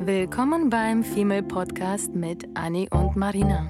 [0.00, 3.66] Willkommen beim Female Podcast mit Annie und Marina.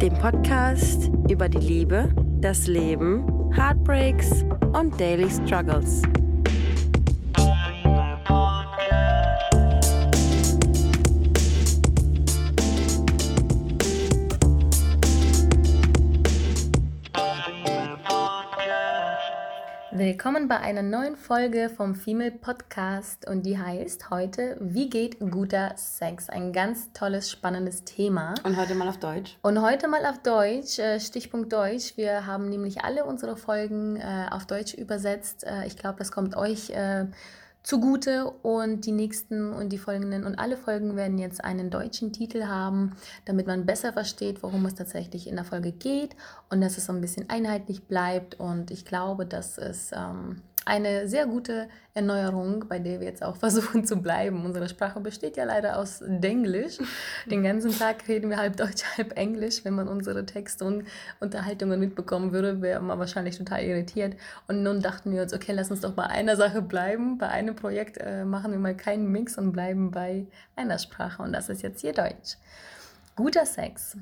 [0.00, 6.02] Dem Podcast über die Liebe, das Leben, Heartbreaks und Daily Struggles.
[20.12, 25.72] Willkommen bei einer neuen Folge vom Female Podcast und die heißt heute Wie geht guter
[25.78, 26.28] Sex?
[26.28, 28.34] Ein ganz tolles, spannendes Thema.
[28.44, 29.38] Und heute mal auf Deutsch.
[29.40, 31.96] Und heute mal auf Deutsch, äh, Stichpunkt Deutsch.
[31.96, 35.44] Wir haben nämlich alle unsere Folgen äh, auf Deutsch übersetzt.
[35.44, 36.70] Äh, ich glaube, das kommt euch
[37.62, 42.44] zugute und die nächsten und die folgenden und alle Folgen werden jetzt einen deutschen Titel
[42.44, 46.16] haben, damit man besser versteht, worum es tatsächlich in der Folge geht
[46.50, 48.38] und dass es so ein bisschen einheitlich bleibt.
[48.40, 53.36] Und ich glaube, dass es ähm, eine sehr gute Erneuerung, bei der wir jetzt auch
[53.44, 54.44] versuchen zu bleiben.
[54.44, 56.78] Unsere Sprache besteht ja leider aus Denglisch.
[57.26, 59.64] Den ganzen Tag reden wir halb Deutsch, halb Englisch.
[59.64, 60.84] Wenn man unsere Texte und
[61.20, 64.16] Unterhaltungen mitbekommen würde, wäre man wahrscheinlich total irritiert.
[64.48, 67.18] Und nun dachten wir uns, okay, lass uns doch bei einer Sache bleiben.
[67.18, 70.26] Bei einem Projekt äh, machen wir mal keinen Mix und bleiben bei
[70.56, 71.22] einer Sprache.
[71.22, 72.36] Und das ist jetzt hier Deutsch.
[73.16, 73.96] Guter Sex.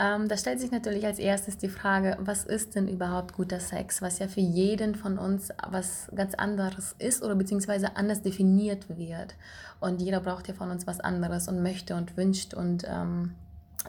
[0.00, 4.00] Ähm, da stellt sich natürlich als erstes die Frage, was ist denn überhaupt guter Sex,
[4.00, 9.34] was ja für jeden von uns was ganz anderes ist oder beziehungsweise anders definiert wird.
[9.78, 13.34] Und jeder braucht ja von uns was anderes und möchte und wünscht und ähm,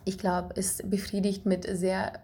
[0.04, 2.20] ich glaube, ist befriedigt mit sehr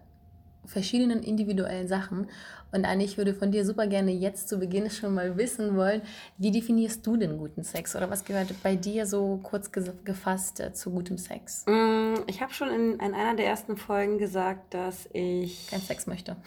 [0.66, 2.26] verschiedenen individuellen Sachen.
[2.70, 6.02] Und eigentlich würde von dir super gerne jetzt zu Beginn schon mal wissen wollen,
[6.36, 10.72] wie definierst du den guten Sex oder was gehört bei dir so kurz gefasst äh,
[10.72, 11.64] zu gutem Sex?
[11.66, 15.68] Mm, ich habe schon in, in, einer der ersten Folgen gesagt, dass ich...
[15.68, 16.36] Kein Sex möchte.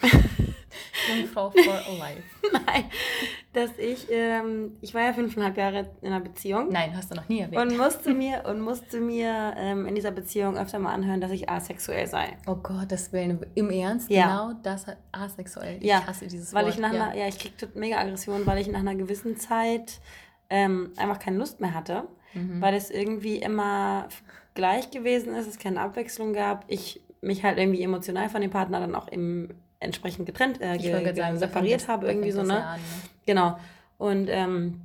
[1.08, 2.22] Jungfrau for alive.
[2.52, 2.84] Nein,
[3.52, 6.68] dass ich, ähm, ich war ja fünfeinhalb Jahre in einer Beziehung.
[6.70, 7.60] Nein, hast du noch nie erwähnt.
[7.60, 11.48] Und musste mir, und musste mir ähm, in dieser Beziehung öfter mal anhören, dass ich
[11.48, 12.36] asexuell sei.
[12.46, 14.10] Oh Gott, das will im Ernst?
[14.10, 14.26] Ja.
[14.26, 15.78] Genau das asexuell.
[15.80, 16.02] Ich ja.
[16.12, 16.74] Hasse dieses weil Wort.
[16.74, 17.06] Ich nach ja.
[17.06, 20.00] Einer, ja, ich krieg mega Aggression, weil ich nach einer gewissen Zeit
[20.50, 22.04] ähm, einfach keine Lust mehr hatte.
[22.34, 22.60] Mhm.
[22.60, 24.08] Weil es irgendwie immer
[24.54, 26.64] gleich gewesen ist, es keine Abwechslung gab.
[26.68, 29.50] Ich mich halt irgendwie emotional von dem Partner dann auch im
[29.80, 32.64] entsprechend getrennt, äh, ge sagen, separiert habe, irgendwie so, ne?
[32.64, 32.86] An, ne?
[33.26, 33.58] Genau.
[33.98, 34.80] Und ähm,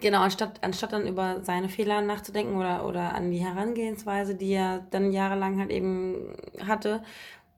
[0.00, 4.86] genau, anstatt, anstatt dann über seine Fehler nachzudenken oder, oder an die Herangehensweise, die er
[4.90, 6.34] dann jahrelang halt eben
[6.66, 7.02] hatte,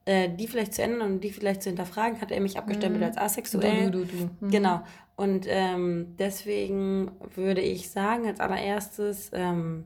[0.05, 3.07] äh, die vielleicht zu ändern und die vielleicht zu hinterfragen, hat er mich abgestempelt mhm.
[3.07, 3.91] als asexuell.
[3.91, 4.51] Du, du, du, mhm.
[4.51, 4.81] Genau.
[5.15, 9.85] Und ähm, deswegen würde ich sagen, als allererstes, ähm,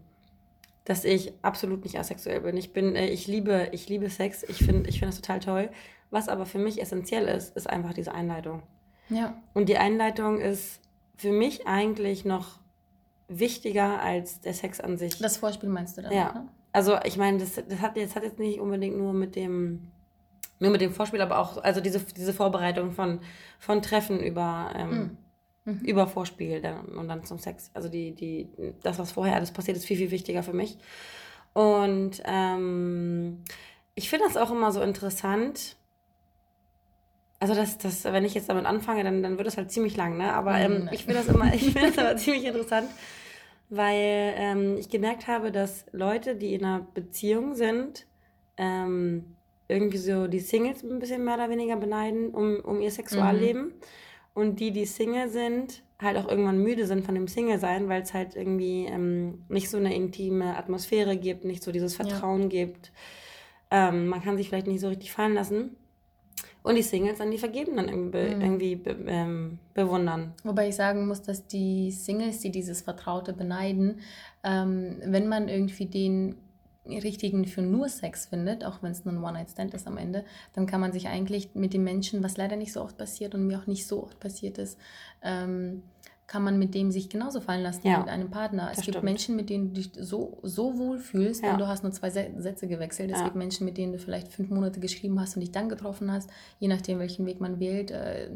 [0.86, 2.56] dass ich absolut nicht asexuell bin.
[2.56, 4.44] Ich bin, äh, ich liebe, ich liebe Sex.
[4.44, 5.70] Ich finde, ich finde das total toll.
[6.12, 8.64] Was aber für mich essentiell ist, ist einfach diese Einleitung.
[9.09, 9.36] Ja.
[9.53, 10.80] Und die Einleitung ist
[11.18, 12.59] für mich eigentlich noch
[13.28, 15.18] wichtiger als der Sex an sich.
[15.18, 16.14] Das Vorspiel meinst du dann?
[16.14, 16.34] Ja.
[16.34, 16.47] Ne?
[16.72, 19.92] Also ich meine, das, das, hat, das hat jetzt nicht unbedingt nur mit dem
[20.60, 23.20] nur mit dem Vorspiel, aber auch also diese, diese Vorbereitung von,
[23.60, 25.18] von Treffen über, ähm,
[25.66, 25.74] mhm.
[25.74, 25.80] mhm.
[25.82, 27.72] über Vorspiel dann, und dann zum Sex.
[27.74, 28.50] Also die, die,
[28.82, 30.78] das, was vorher alles passiert, ist viel, viel wichtiger für mich.
[31.54, 33.44] Und ähm,
[33.96, 35.78] ich finde das auch immer so interessant,
[37.40, 40.18] also das, das, wenn ich jetzt damit anfange, dann, dann wird es halt ziemlich lang,
[40.18, 40.34] ne?
[40.34, 42.90] Aber ähm, ich finde das immer, ich finde das aber ziemlich interessant,
[43.70, 48.06] weil ähm, ich gemerkt habe, dass Leute, die in einer Beziehung sind,
[48.58, 49.34] ähm,
[49.68, 53.66] irgendwie so die Singles ein bisschen mehr oder weniger beneiden um, um ihr Sexualleben.
[53.66, 53.74] Mhm.
[54.34, 58.14] Und die, die Single sind, halt auch irgendwann müde sind von dem Single-Sein, weil es
[58.14, 62.48] halt irgendwie ähm, nicht so eine intime Atmosphäre gibt, nicht so dieses Vertrauen ja.
[62.50, 62.92] gibt.
[63.72, 65.78] Ähm, man kann sich vielleicht nicht so richtig fallen lassen
[66.66, 68.42] und die Singles dann die Vergebenen irgendwie, mhm.
[68.42, 70.34] irgendwie be, ähm, bewundern.
[70.44, 74.00] Wobei ich sagen muss, dass die Singles, die dieses Vertraute beneiden,
[74.44, 76.36] ähm, wenn man irgendwie den
[76.88, 80.23] richtigen für nur Sex findet, auch wenn es nur ein One-Night-Stand ist am Ende,
[80.53, 83.47] dann kann man sich eigentlich mit den Menschen, was leider nicht so oft passiert und
[83.47, 84.78] mir auch nicht so oft passiert ist,
[85.22, 85.84] ähm,
[86.28, 88.70] kann man mit dem sich genauso fallen lassen ja, wie mit einem Partner.
[88.72, 89.03] Es gibt stimmt.
[89.03, 91.52] Menschen, mit denen du dich so, so wohl fühlst, ja.
[91.52, 93.11] wenn du hast nur zwei Sätze gewechselt.
[93.11, 93.26] Es ja.
[93.26, 96.29] gibt Menschen, mit denen du vielleicht fünf Monate geschrieben hast und dich dann getroffen hast,
[96.59, 98.29] je nachdem, welchen Weg man wählt, äh,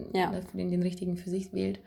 [0.54, 1.80] den, den richtigen für sich wählt.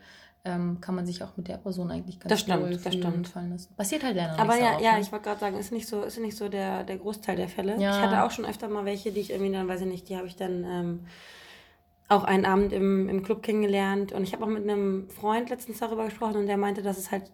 [0.45, 3.29] Ähm, kann man sich auch mit der Person eigentlich ganz das stimmt, das stimmt.
[3.29, 3.73] fallen lassen.
[3.77, 4.99] Passiert halt leider Aber nicht ja, so ja, ne?
[4.99, 7.77] ich wollte gerade sagen, ist nicht so, ist nicht so der, der Großteil der Fälle.
[7.77, 10.17] Ich hatte auch schon öfter mal welche, die ich irgendwie dann, weiß ich nicht, die
[10.17, 10.99] habe ich dann ähm,
[12.09, 14.11] auch einen Abend im, im Club kennengelernt.
[14.11, 17.09] Und ich habe auch mit einem Freund letztens darüber gesprochen und der meinte, dass es
[17.09, 17.31] halt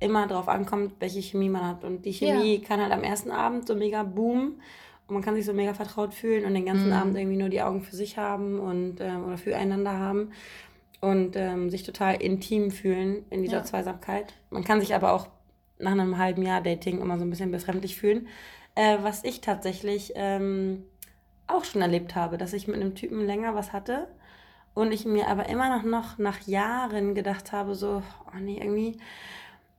[0.00, 1.84] immer darauf ankommt, welche Chemie man hat.
[1.84, 2.66] Und die Chemie ja.
[2.66, 4.60] kann halt am ersten Abend so mega boomen
[5.06, 6.94] und man kann sich so mega vertraut fühlen und den ganzen mhm.
[6.94, 10.32] Abend irgendwie nur die Augen für sich haben und ähm, oder füreinander haben
[11.00, 13.64] und ähm, sich total intim fühlen in dieser ja.
[13.64, 14.34] Zweisamkeit.
[14.50, 15.28] Man kann sich aber auch
[15.78, 18.28] nach einem halben Jahr Dating immer so ein bisschen befremdlich fühlen.
[18.74, 20.84] Äh, was ich tatsächlich ähm,
[21.46, 24.08] auch schon erlebt habe, dass ich mit einem Typen länger was hatte
[24.74, 28.98] und ich mir aber immer noch, noch nach Jahren gedacht habe, so, oh nee, irgendwie,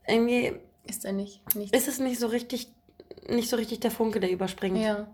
[0.07, 0.53] irgendwie
[0.88, 1.75] ist er nicht, nicht.
[1.75, 2.73] Ist es nicht so richtig,
[3.29, 4.77] nicht so richtig der Funke, der überspringt.
[4.77, 5.07] Ja.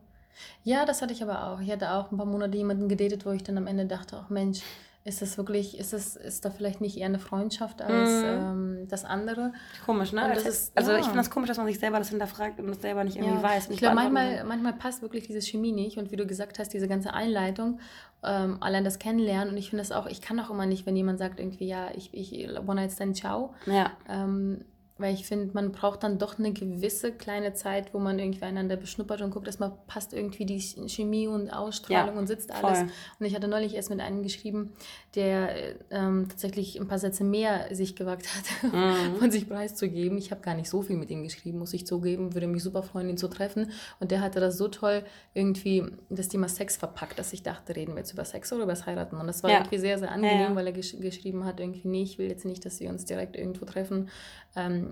[0.63, 1.61] Ja, das hatte ich aber auch.
[1.61, 4.29] Ich hatte auch ein paar Monate jemanden gedatet, wo ich dann am Ende dachte, ach
[4.29, 4.61] Mensch,
[5.07, 8.25] ist das wirklich, ist das, ist da vielleicht nicht eher eine Freundschaft als mhm.
[8.25, 9.53] ähm, das andere?
[9.85, 10.29] Komisch, ne?
[10.33, 10.97] Das ist, also ja.
[10.97, 13.35] ich finde das komisch, dass man sich selber das hinterfragt und das selber nicht irgendwie
[13.35, 13.43] ja.
[13.43, 13.69] weiß.
[13.69, 16.89] Ich glaube, manchmal, manchmal passt wirklich diese Chemie nicht und wie du gesagt hast, diese
[16.89, 17.79] ganze Einleitung,
[18.23, 20.95] ähm, allein das Kennenlernen und ich finde das auch, ich kann auch immer nicht, wenn
[20.95, 23.53] jemand sagt irgendwie, ja, ich, ich One-Night-Stand, ciao.
[23.65, 23.91] Ja.
[24.09, 24.65] Ähm,
[24.97, 28.75] weil ich finde, man braucht dann doch eine gewisse kleine Zeit, wo man irgendwie einander
[28.75, 32.79] beschnuppert und guckt, dass man passt irgendwie die Chemie und Ausstrahlung ja, und sitzt alles.
[32.79, 32.89] Voll.
[33.19, 34.73] Und ich hatte neulich erst mit einem geschrieben,
[35.15, 35.49] der
[35.91, 39.17] ähm, tatsächlich ein paar Sätze mehr sich gewagt hat, mhm.
[39.17, 40.17] von sich preiszugeben.
[40.17, 42.33] Ich habe gar nicht so viel mit ihm geschrieben, muss ich zugeben.
[42.33, 43.71] Würde mich super freuen, ihn zu treffen.
[43.99, 45.03] Und der hatte das so toll
[45.33, 48.73] irgendwie das Thema Sex verpackt, dass ich dachte, reden wir jetzt über Sex oder über
[48.73, 49.17] das Heiraten.
[49.17, 49.57] Und das war ja.
[49.57, 52.45] irgendwie sehr, sehr angenehm, ja, weil er gesch geschrieben hat, irgendwie, nee, ich will jetzt
[52.45, 54.09] nicht, dass wir uns direkt irgendwo treffen
[54.57, 54.86] ähm,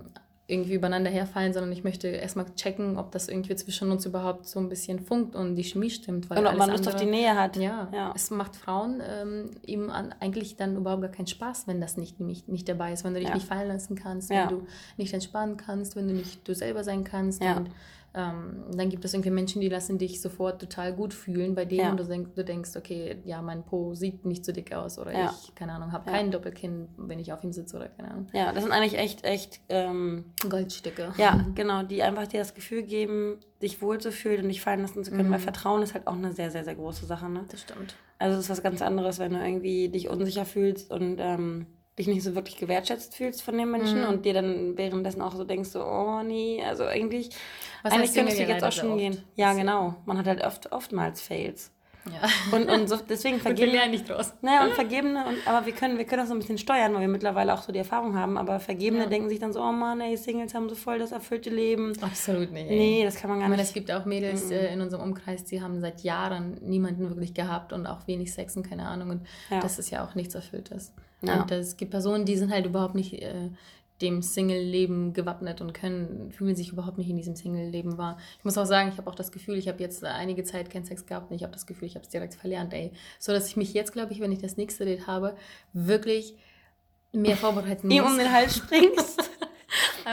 [0.48, 4.60] irgendwie übereinander herfallen, sondern ich möchte erstmal checken, ob das irgendwie zwischen uns überhaupt so
[4.60, 6.30] ein bisschen funkt und die Chemie stimmt.
[6.30, 7.56] Weil und ob man Lust auf die Nähe hat.
[7.56, 8.12] Ja, ja.
[8.14, 12.20] es macht Frauen ähm, eben an, eigentlich dann überhaupt gar keinen Spaß, wenn das nicht,
[12.20, 13.34] nicht, nicht dabei ist, wenn du dich ja.
[13.34, 14.66] nicht fallen lassen kannst, wenn du
[14.96, 17.42] nicht entspannen kannst, wenn du nicht du selber sein kannst.
[17.42, 17.70] Und
[18.16, 21.80] ähm, dann gibt es irgendwie Menschen, die lassen dich sofort total gut fühlen bei denen
[21.80, 21.94] ja.
[21.94, 25.34] du, denk, du denkst, okay, ja, mein Po sieht nicht so dick aus oder ja.
[25.34, 26.16] ich, keine Ahnung, habe ja.
[26.16, 28.28] kein Doppelkinn, wenn ich auf ihm sitze oder keine Ahnung.
[28.32, 31.12] Ja, das sind eigentlich echt, echt ähm, Goldstücke.
[31.18, 35.10] Ja, genau, die einfach dir das Gefühl geben, dich wohlzufühlen und dich fallen lassen zu
[35.10, 35.32] können, mhm.
[35.34, 37.28] weil Vertrauen ist halt auch eine sehr, sehr, sehr große Sache.
[37.28, 37.44] Ne?
[37.50, 37.96] Das stimmt.
[38.18, 41.66] Also es ist was ganz anderes, wenn du irgendwie dich unsicher fühlst und ähm,
[41.98, 44.08] dich nicht so wirklich gewertschätzt fühlst von den Menschen mhm.
[44.08, 47.30] und dir dann währenddessen auch so denkst, so, oh nee, also eigentlich,
[47.82, 49.22] Was eigentlich könntest du jetzt auch schon gehen.
[49.34, 49.94] Ja, genau.
[50.04, 51.72] Man hat halt oft, oftmals Fails.
[52.06, 52.56] Ja.
[52.56, 53.72] Und, und so, deswegen vergeben.
[53.72, 54.32] wir nicht draus.
[54.40, 57.00] Naja, und Vergebene, und, aber wir können, wir können das so ein bisschen steuern, weil
[57.00, 58.38] wir mittlerweile auch so die Erfahrung haben.
[58.38, 59.08] Aber Vergebene ja.
[59.08, 61.92] denken sich dann so, oh Mann, ey, Singles haben so voll das erfüllte Leben.
[62.00, 62.70] Absolut nicht.
[62.70, 62.76] Ey.
[62.76, 63.54] Nee, das kann man gar nicht.
[63.54, 67.08] Ich meine, es gibt auch Mädels äh, in unserem Umkreis, die haben seit Jahren niemanden
[67.08, 69.10] wirklich gehabt und auch wenig Sex und keine Ahnung.
[69.10, 69.60] Und ja.
[69.60, 70.92] das ist ja auch nichts Erfülltes.
[71.22, 71.42] Ja.
[71.42, 73.50] Und es gibt Personen, die sind halt überhaupt nicht äh,
[74.02, 78.18] dem Single-Leben gewappnet und können, fühlen sich überhaupt nicht in diesem Single-Leben wahr.
[78.38, 80.84] Ich muss auch sagen, ich habe auch das Gefühl, ich habe jetzt einige Zeit keinen
[80.84, 82.92] Sex gehabt und ich habe das Gefühl, ich habe es direkt verlernt, ey.
[83.18, 85.34] So dass ich mich jetzt, glaube ich, wenn ich das nächste Date habe,
[85.72, 86.34] wirklich
[87.12, 87.96] mehr vorbereiten muss.
[87.96, 89.30] Ihm um den Hals springst.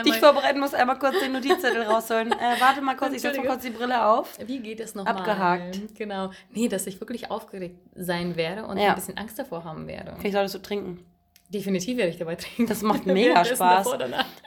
[0.04, 2.32] dich vorbereiten muss, einmal kurz den Notizzettel rausholen.
[2.32, 4.38] Äh, warte mal kurz, ich setze mal kurz die Brille auf.
[4.44, 5.16] Wie geht es nochmal?
[5.16, 5.78] Abgehakt.
[5.78, 5.88] Mal?
[5.94, 6.30] Genau.
[6.50, 8.90] Nee, dass ich wirklich aufgeregt sein werde und ja.
[8.90, 10.14] ein bisschen Angst davor haben werde.
[10.18, 11.04] Vielleicht solltest du trinken.
[11.50, 12.66] Definitiv werde ich dabei trinken.
[12.66, 13.86] Das macht mega Spaß.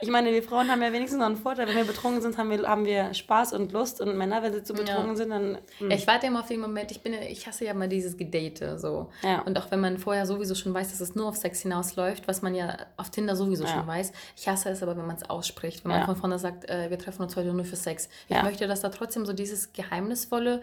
[0.00, 1.68] Ich meine, wir Frauen haben ja wenigstens noch einen Vorteil.
[1.68, 4.00] Wenn wir betrunken sind, haben wir, haben wir Spaß und Lust.
[4.00, 5.16] Und Männer, wenn sie zu betrunken ja.
[5.16, 5.52] sind, dann.
[5.52, 5.58] Mh.
[5.78, 5.90] Hm.
[5.92, 6.90] Ich warte immer auf den Moment.
[6.90, 8.78] Ich, bin, ich hasse ja mal dieses Gedate.
[8.78, 9.10] So.
[9.22, 9.42] Ja.
[9.42, 12.42] Und auch wenn man vorher sowieso schon weiß, dass es nur auf Sex hinausläuft, was
[12.42, 13.70] man ja auf Tinder sowieso ja.
[13.70, 14.12] schon weiß.
[14.36, 15.84] Ich hasse es aber, wenn man es ausspricht.
[15.84, 18.08] Wenn man von vorne sagt, äh, wir treffen uns heute nur für Sex.
[18.28, 20.60] Ich möchte, dass da trotzdem so dieses Geheimnisvolle.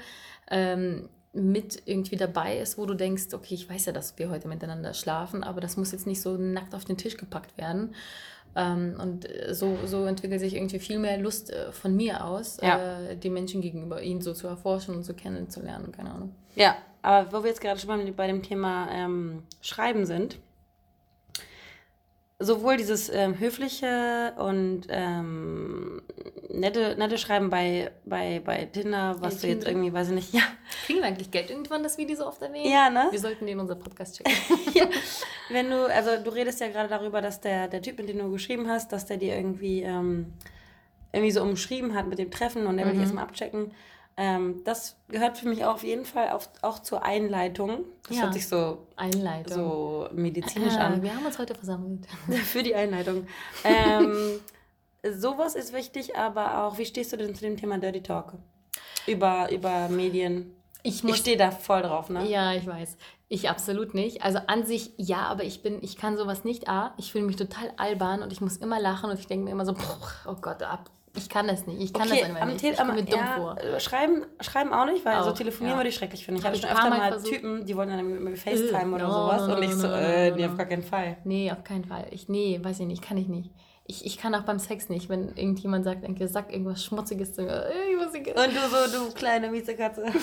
[0.52, 4.48] Ähm, mit irgendwie dabei ist, wo du denkst, okay, ich weiß ja, dass wir heute
[4.48, 7.94] miteinander schlafen, aber das muss jetzt nicht so nackt auf den Tisch gepackt werden.
[8.56, 13.10] Ähm, und so, so entwickelt sich irgendwie viel mehr Lust äh, von mir aus, ja.
[13.10, 16.34] äh, die Menschen gegenüber ihn so zu erforschen und zu kennenzulernen, keine Ahnung.
[16.56, 20.38] Ja, aber wo wir jetzt gerade schon bei dem Thema ähm, Schreiben sind,
[22.40, 26.02] sowohl dieses ähm, höfliche und ähm,
[26.50, 30.42] nette, nette Schreiben bei, bei, bei Tinder, was du jetzt irgendwie, weiß ich nicht, ja.
[30.86, 32.70] Kriegen wir eigentlich Geld irgendwann, dass wir die so oft erwähnen?
[32.70, 33.08] Ja, ne?
[33.12, 34.34] Wir sollten den in unser Podcast checken.
[34.74, 34.88] ja.
[35.50, 38.32] Wenn du, also du redest ja gerade darüber, dass der, der Typ, mit dem du
[38.32, 40.34] geschrieben hast, dass der dir irgendwie, ähm,
[41.14, 42.90] irgendwie so umschrieben hat mit dem Treffen und der mhm.
[42.90, 43.72] will dich erstmal abchecken.
[44.18, 47.84] Ähm, das gehört für mich auf jeden Fall auf, auch zur Einleitung.
[48.08, 48.24] Das ja.
[48.24, 49.54] hört sich so, Einleitung.
[49.54, 51.04] so medizinisch ah, an.
[51.04, 52.08] Wir haben uns heute versammelt.
[52.46, 53.28] für die Einleitung.
[53.66, 54.40] ähm,
[55.04, 58.36] sowas ist wichtig, aber auch, wie stehst du denn zu dem Thema Dirty Talk?
[59.06, 60.56] Über, über Medien.
[60.82, 62.26] Ich, ich stehe da voll drauf, ne?
[62.30, 62.98] Ja, ich weiß.
[63.28, 64.24] Ich absolut nicht.
[64.24, 66.70] Also an sich ja, aber ich bin, ich kann sowas nicht.
[66.70, 69.52] A, ich fühle mich total albern und ich muss immer lachen und ich denke mir
[69.52, 69.76] immer so,
[70.26, 71.82] oh Gott, ab, ich kann das nicht.
[71.82, 72.64] Ich kann okay, das einfach nicht.
[72.64, 73.54] Ich dumm ja.
[73.56, 75.80] Äh, schreiben, schreiben auch nicht, weil auch, so telefonieren ja.
[75.80, 76.40] würde ich schrecklich finden.
[76.40, 77.34] Ich hatte schon öfter mal versucht.
[77.34, 79.42] Typen, die wollen dann mit mir FaceTime äh, oder no, sowas.
[79.42, 81.18] No, no, und ich so, äh, nee, auf gar keinen Fall.
[81.24, 82.08] Nee, auf keinen Fall.
[82.12, 83.52] Ich, nee, weiß ich nicht, kann ich nicht.
[83.88, 87.34] Ich, ich kann auch beim Sex nicht, wenn irgendjemand sagt, denke, sag irgendwas Schmutziges.
[87.34, 90.06] Zu mir, äh, Und du so, du kleine miese Katze.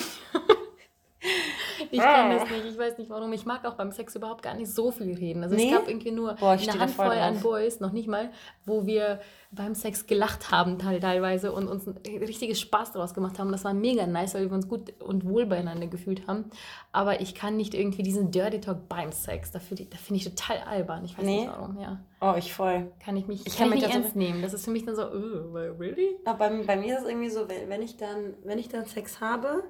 [1.91, 2.65] ich kann das nicht.
[2.65, 3.31] Ich weiß nicht warum.
[3.33, 5.43] Ich mag auch beim Sex überhaupt gar nicht so viel reden.
[5.43, 5.69] Also nee?
[5.69, 8.31] es gab irgendwie nur Boah, eine Handvoll an Boys, noch nicht mal,
[8.65, 9.19] wo wir
[9.51, 13.51] beim Sex gelacht haben teilweise und uns ein richtiges Spaß daraus gemacht haben.
[13.51, 16.45] Das war mega nice, weil wir uns gut und wohl beieinander gefühlt haben.
[16.91, 19.51] Aber ich kann nicht irgendwie diesen Dirty Talk beim Sex.
[19.51, 21.05] Da finde ich total albern.
[21.05, 21.41] Ich weiß nee.
[21.41, 21.99] nicht warum, ja.
[22.19, 22.91] Oh, ich voll.
[23.03, 24.41] Kann ich mich, ich kann, kann mich nicht ernst nehmen.
[24.41, 26.15] Das ist für mich dann so, oh, really?
[26.25, 29.21] Aber bei, bei mir ist es irgendwie so, wenn ich dann, wenn ich dann Sex
[29.21, 29.63] habe,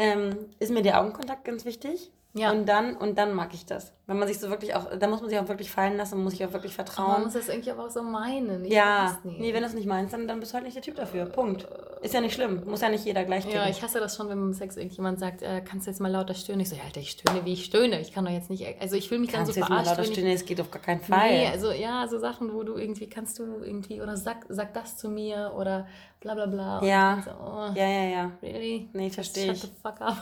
[0.00, 2.10] ähm, ist mir der Augenkontakt ganz wichtig.
[2.32, 2.50] Ja.
[2.52, 3.92] Und dann, und dann mag ich das.
[4.10, 6.24] Wenn man sich so wirklich auch, da muss man sich auch wirklich fallen lassen, man
[6.24, 7.12] muss sich auch wirklich vertrauen.
[7.12, 8.64] Man muss das irgendwie aber auch so meinen.
[8.64, 10.82] Ich ja, nee, wenn du es nicht meinst, dann, dann bist du halt nicht der
[10.82, 11.26] Typ dafür.
[11.26, 11.68] Punkt.
[12.02, 12.64] Ist ja nicht schlimm.
[12.66, 13.52] Muss ja nicht jeder gleich tun.
[13.52, 16.10] Ja, ich hasse das schon, wenn beim Sex irgendjemand sagt, äh, kannst du jetzt mal
[16.10, 16.58] lauter stöhnen?
[16.58, 18.00] Ich so, ja, Alter, ich stöhne, wie ich stöhne.
[18.00, 19.86] Ich kann doch jetzt nicht, also ich fühle mich kannst dann so verarscht.
[19.86, 20.34] Kannst du jetzt mal lauter stöhnen?
[20.34, 21.30] Es geht auf gar keinen Fall.
[21.30, 24.96] Nee, also ja, so Sachen, wo du irgendwie, kannst du irgendwie, oder sag, sag das
[24.96, 25.86] zu mir, oder
[26.20, 26.84] bla bla bla.
[26.84, 27.22] Ja.
[27.24, 28.30] So, oh, ja, ja, ja.
[28.42, 28.88] Really?
[28.92, 29.60] Nee, verstehe ich.
[29.60, 30.16] Shut the fuck up.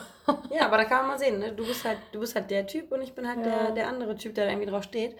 [0.51, 1.51] ja, aber da kann man mal sehen, ne?
[1.51, 3.71] du, bist halt, du bist halt der Typ und ich bin halt ja.
[3.71, 5.15] der, der andere Typ, der da irgendwie drauf steht.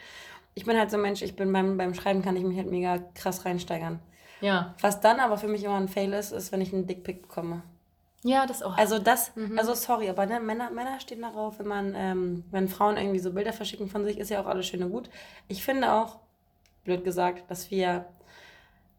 [0.55, 2.69] Ich bin halt so ein Mensch, ich bin beim, beim Schreiben kann ich mich halt
[2.69, 3.99] mega krass reinsteigern.
[4.41, 4.75] Ja.
[4.81, 7.61] Was dann aber für mich immer ein Fail ist, ist, wenn ich einen Dickpick bekomme.
[8.23, 8.77] Ja, das auch.
[8.77, 9.57] Also das, mhm.
[9.57, 13.31] also sorry, aber ne, Männer, Männer stehen darauf, wenn man, ähm, wenn Frauen irgendwie so
[13.31, 15.09] Bilder verschicken von sich, ist ja auch alles schön und gut.
[15.47, 16.19] Ich finde auch,
[16.83, 18.05] blöd gesagt, dass wir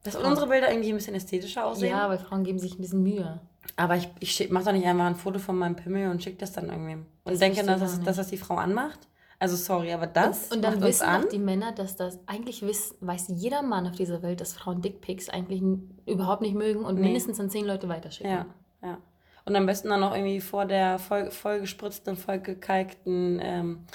[0.02, 0.26] dass Frauen.
[0.26, 1.90] unsere Bilder irgendwie ein bisschen ästhetischer aussehen.
[1.90, 3.40] Ja, weil Frauen geben sich ein bisschen Mühe.
[3.76, 6.52] Aber ich, ich mache doch nicht einfach ein Foto von meinem Pimmel und schicke das
[6.52, 7.06] dann irgendwem.
[7.24, 9.00] Und das denke, dass das, dass das die Frau anmacht.
[9.40, 12.94] Also sorry, aber das und, und dann wissen auch die Männer, dass das eigentlich wiss,
[13.00, 15.62] weiß jeder Mann auf dieser Welt, dass Frauen Dickpics eigentlich
[16.06, 17.06] überhaupt nicht mögen und nee.
[17.06, 18.30] mindestens an zehn Leute weiterschicken.
[18.30, 18.46] Ja,
[18.82, 18.98] ja.
[19.46, 23.86] Und am besten dann noch irgendwie vor der voll, vollgespritzten, vollgekalkten ähm,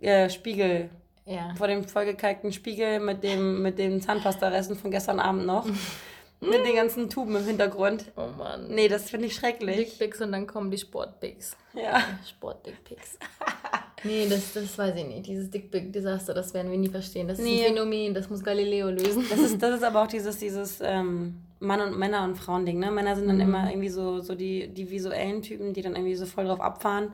[0.00, 0.90] äh, Spiegel
[1.24, 1.54] ja.
[1.56, 5.66] Vor dem vollgekalkten Spiegel mit dem, mit dem Zahnpastaresten von gestern Abend noch.
[6.40, 8.10] mit den ganzen Tuben im Hintergrund.
[8.16, 8.68] Oh Mann.
[8.68, 9.76] Nee, das finde ich schrecklich.
[9.76, 11.56] Dickpics und dann kommen die Sportpics.
[11.74, 12.02] Ja.
[12.28, 13.18] Sportdickpics.
[14.04, 15.26] nee, das, das weiß ich nicht.
[15.26, 17.28] Dieses Dickpic-Desaster, das werden wir nie verstehen.
[17.28, 17.64] Das ist nee.
[17.64, 19.24] ein Phänomen, das muss Galileo lösen.
[19.28, 22.78] Das ist, das ist aber auch dieses, dieses ähm, Mann und Männer und Frauen-Ding.
[22.78, 22.90] Ne?
[22.90, 23.42] Männer sind dann mhm.
[23.42, 27.12] immer irgendwie so, so die, die visuellen Typen, die dann irgendwie so voll drauf abfahren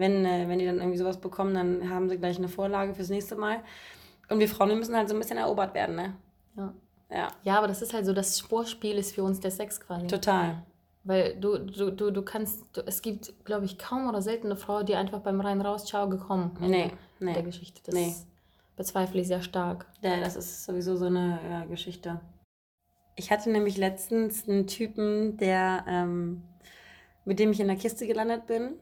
[0.00, 3.10] wenn, äh, wenn die dann irgendwie sowas bekommen, dann haben sie gleich eine Vorlage fürs
[3.10, 3.58] nächste Mal.
[4.28, 6.14] Und wir Frauen, wir müssen halt so ein bisschen erobert werden, ne?
[6.56, 6.72] Ja.
[7.10, 7.28] Ja.
[7.42, 10.06] Ja, aber das ist halt so, das Vorspiel ist für uns der Sex quasi.
[10.06, 10.62] Total.
[11.02, 14.56] Weil du, du, du, du kannst, du, es gibt, glaube ich, kaum oder selten eine
[14.56, 16.90] Frau, die einfach beim rein raus ciao gekommen nee,
[17.20, 17.32] nee.
[17.32, 17.80] der Geschichte.
[17.84, 18.14] Das nee.
[18.76, 19.86] bezweifle ich sehr stark.
[20.02, 22.20] Ja, das ist sowieso so eine ja, Geschichte.
[23.16, 26.42] Ich hatte nämlich letztens einen Typen, der, ähm,
[27.24, 28.74] mit dem ich in der Kiste gelandet bin.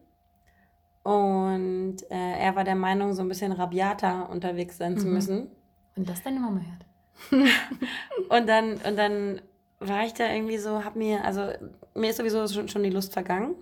[1.04, 4.98] Und äh, er war der Meinung, so ein bisschen rabiater unterwegs sein mhm.
[4.98, 5.50] zu müssen.
[5.94, 7.50] Wenn das deine Mama hört.
[8.28, 9.40] und dann, und dann
[9.80, 11.52] war ich da irgendwie so, hab mir, also
[11.94, 13.54] mir ist sowieso schon, schon die Lust vergangen.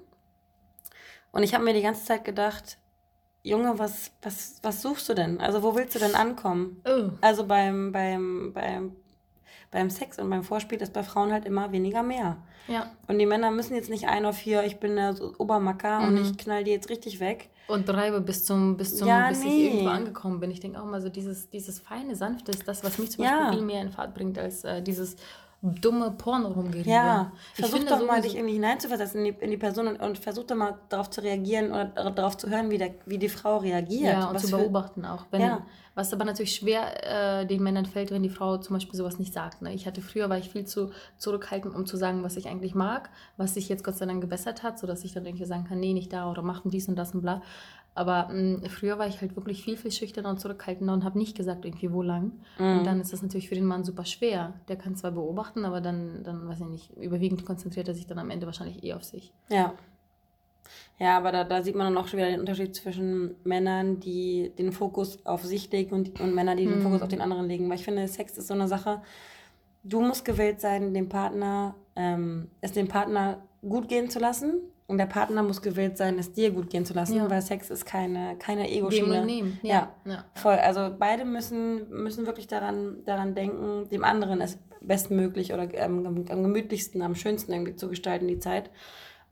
[1.32, 2.78] Und ich habe mir die ganze Zeit gedacht,
[3.42, 5.40] Junge, was, was, was suchst du denn?
[5.40, 6.82] Also wo willst du denn ankommen?
[6.84, 7.10] Oh.
[7.20, 8.96] Also beim, beim, beim
[9.70, 12.38] beim Sex und beim Vorspiel ist bei Frauen halt immer weniger mehr.
[12.68, 12.90] Ja.
[13.08, 16.08] Und die Männer müssen jetzt nicht ein auf vier, ich bin der Obermacker mhm.
[16.08, 17.50] und ich knall die jetzt richtig weg.
[17.68, 19.48] Und treibe bis zum, bis zum, ja, bis nee.
[19.48, 20.50] ich irgendwo angekommen bin.
[20.50, 23.38] Ich denke auch mal so, dieses, dieses feine, sanfte ist das, was mich zum ja.
[23.38, 25.16] Beispiel viel mehr in Fahrt bringt als äh, dieses
[25.74, 26.90] dumme Porno rumgerede.
[26.90, 30.44] Ja, versuch doch mal, dich irgendwie hineinzuversetzen in die, in die Person und, und versuch
[30.44, 34.14] doch mal darauf zu reagieren oder darauf zu hören, wie, der, wie die Frau reagiert.
[34.14, 35.26] Ja, und zu beobachten auch.
[35.30, 35.66] Wenn, ja.
[35.96, 39.32] Was aber natürlich schwer äh, den Männern fällt, wenn die Frau zum Beispiel sowas nicht
[39.32, 39.62] sagt.
[39.62, 39.72] Ne?
[39.72, 43.08] Ich hatte früher, war ich viel zu zurückhaltend, um zu sagen, was ich eigentlich mag,
[43.38, 45.94] was sich jetzt Gott sei Dank gebessert hat, sodass ich dann irgendwie sagen kann, nee,
[45.94, 47.40] nicht da oder machen dies und das und bla.
[47.96, 51.18] Aber mh, mm, früher war ich halt wirklich viel, viel schüchterner und zurückhaltender und habe
[51.18, 52.32] nicht gesagt, irgendwie wo lang.
[52.58, 52.78] Mhm.
[52.78, 54.52] Und dann ist das natürlich für den Mann super schwer.
[54.68, 58.18] Der kann zwar beobachten, aber dann, dann weiß ich nicht, überwiegend konzentriert er sich dann
[58.18, 59.32] am Ende wahrscheinlich eh auf sich.
[59.48, 59.72] Ja.
[60.98, 64.52] Ja, aber da, da sieht man dann auch schon wieder den Unterschied zwischen Männern, die
[64.58, 66.72] den Fokus auf sich legen und, und Männern, die mhm.
[66.72, 67.68] den Fokus auf den anderen legen.
[67.68, 69.00] Weil ich finde, Sex ist so eine Sache,
[69.84, 74.98] du musst gewillt sein, dem Partner, ähm, es dem Partner gut gehen zu lassen und
[74.98, 77.28] der Partner muss gewillt sein, es dir gut gehen zu lassen, ja.
[77.28, 79.26] weil Sex ist keine, keine Ego-Schiene.
[79.62, 79.68] Ja.
[79.68, 79.92] Ja.
[80.04, 80.24] ja.
[80.34, 80.54] voll.
[80.54, 86.42] Also beide müssen, müssen wirklich daran, daran denken, dem anderen es bestmöglich oder ähm, am
[86.42, 88.70] gemütlichsten, am schönsten irgendwie zu gestalten, die Zeit.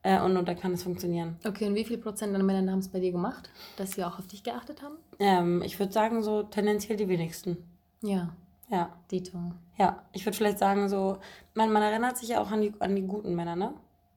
[0.03, 1.37] Äh, und, und da kann es funktionieren.
[1.47, 4.19] Okay, und wie viel Prozent der Männer haben es bei dir gemacht, dass sie auch
[4.19, 4.97] auf dich geachtet haben?
[5.19, 7.57] Ähm, ich würde sagen, so tendenziell die wenigsten.
[8.03, 8.35] Ja.
[8.69, 8.91] Ja.
[9.11, 9.39] Dito.
[9.79, 11.19] Ja, ich würde vielleicht sagen, so,
[11.55, 13.73] man, man erinnert sich ja auch an die, an die guten Männer, ne?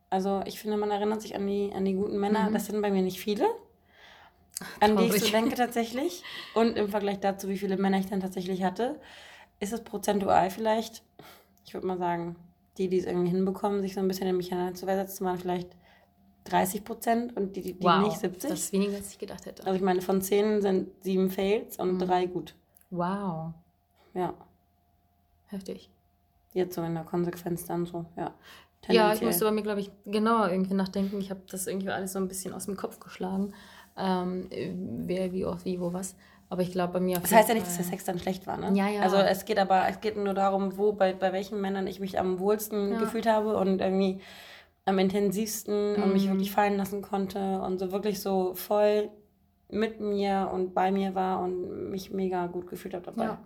[0.10, 2.50] Also ich finde, man erinnert sich an die, an die guten Männer.
[2.50, 2.54] Mhm.
[2.54, 3.46] Das sind bei mir nicht viele,
[4.80, 5.10] an Traurig.
[5.12, 6.24] die ich so denke tatsächlich.
[6.56, 9.00] Und im Vergleich dazu, wie viele Männer ich dann tatsächlich hatte,
[9.60, 11.04] ist es prozentual vielleicht,
[11.66, 12.36] ich würde mal sagen,
[12.78, 15.70] die, die es irgendwie hinbekommen, sich so ein bisschen in mich hineinzuversetzen, waren vielleicht
[16.46, 18.50] 30 Prozent und die, die, die Wow, nicht 70.
[18.52, 19.66] das ist weniger, als ich gedacht hätte.
[19.66, 22.00] Also ich meine, von 10 sind 7 Fails und Mhm.
[22.00, 22.56] 3 gut.
[22.92, 23.54] Wow,
[24.14, 24.34] Ja,
[25.48, 25.90] heftig.
[26.54, 28.34] jetzt so in der Konsequenz dann so, ja.
[28.90, 31.20] Ja, ich musste bei mir, glaube ich, genauer irgendwie nachdenken.
[31.20, 33.54] Ich habe das irgendwie alles so ein bisschen aus dem Kopf geschlagen.
[33.98, 34.48] Ähm,
[35.06, 36.16] wer, wie oft, wie, wo, was.
[36.50, 38.56] Aber ich glaube, bei mir Das heißt ja nicht, dass der Sex dann schlecht war,
[38.58, 38.72] ne?
[38.78, 39.02] Ja, ja.
[39.02, 42.18] Also es geht aber, es geht nur darum, wo, bei, bei welchen Männern ich mich
[42.20, 42.98] am wohlsten Ja.
[43.00, 44.22] gefühlt habe und irgendwie
[44.86, 46.32] am intensivsten und mich Mhm.
[46.32, 49.10] wirklich fallen lassen konnte und so wirklich so voll
[49.70, 53.26] mit mir und bei mir war und mich mega gut gefühlt habe dabei.
[53.26, 53.38] Ja.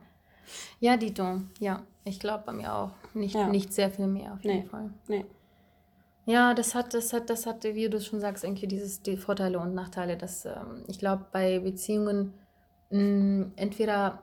[0.80, 1.42] Ja, Dito.
[1.60, 2.92] Ja, ich glaube bei mir auch.
[3.14, 3.48] Nicht, Ja.
[3.48, 4.66] nicht sehr viel mehr auf jeden Nee.
[4.66, 4.90] Fall.
[5.08, 5.26] Nee.
[6.26, 9.60] Ja, das hat, das hat, das hat, wie du schon sagst, irgendwie dieses, die Vorteile
[9.60, 10.18] und Nachteile.
[10.18, 12.34] Dass, ähm, ich glaube, bei Beziehungen,
[12.92, 14.20] mh, entweder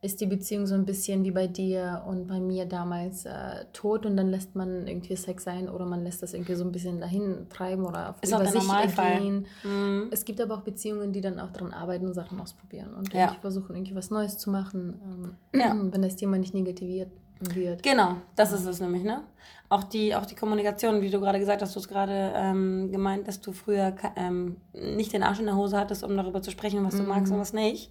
[0.00, 4.06] ist die Beziehung so ein bisschen wie bei dir und bei mir damals äh, tot
[4.06, 7.00] und dann lässt man irgendwie Sex sein oder man lässt das irgendwie so ein bisschen
[7.00, 9.46] dahin treiben oder auf Ist über sich ergehen.
[9.64, 10.08] Mhm.
[10.12, 13.34] Es gibt aber auch Beziehungen, die dann auch daran arbeiten und Sachen ausprobieren und Ja.
[13.40, 15.74] versuchen, irgendwie was Neues zu machen, ähm, Ja.
[15.92, 17.82] wenn das Thema nicht negativiert wird.
[17.82, 19.22] Genau, das ist es nämlich, ne?
[19.68, 23.26] Auch die, auch die Kommunikation, wie du gerade gesagt hast, du hast gerade ähm, gemeint,
[23.28, 26.84] dass du früher ähm, nicht den Arsch in der Hose hattest, um darüber zu sprechen,
[26.84, 27.08] was du Mhm.
[27.08, 27.90] magst und was nicht.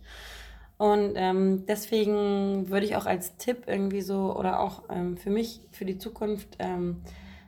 [0.77, 5.61] Und ähm, deswegen würde ich auch als Tipp irgendwie so, oder auch ähm, für mich,
[5.71, 7.01] für die Zukunft, ähm,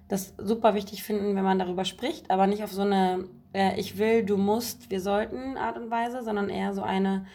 [0.08, 3.98] das super wichtig finden, wenn man darüber spricht, aber nicht auf so eine äh, Ich
[3.98, 7.26] will, du musst, wir sollten Art und Weise, sondern eher so eine,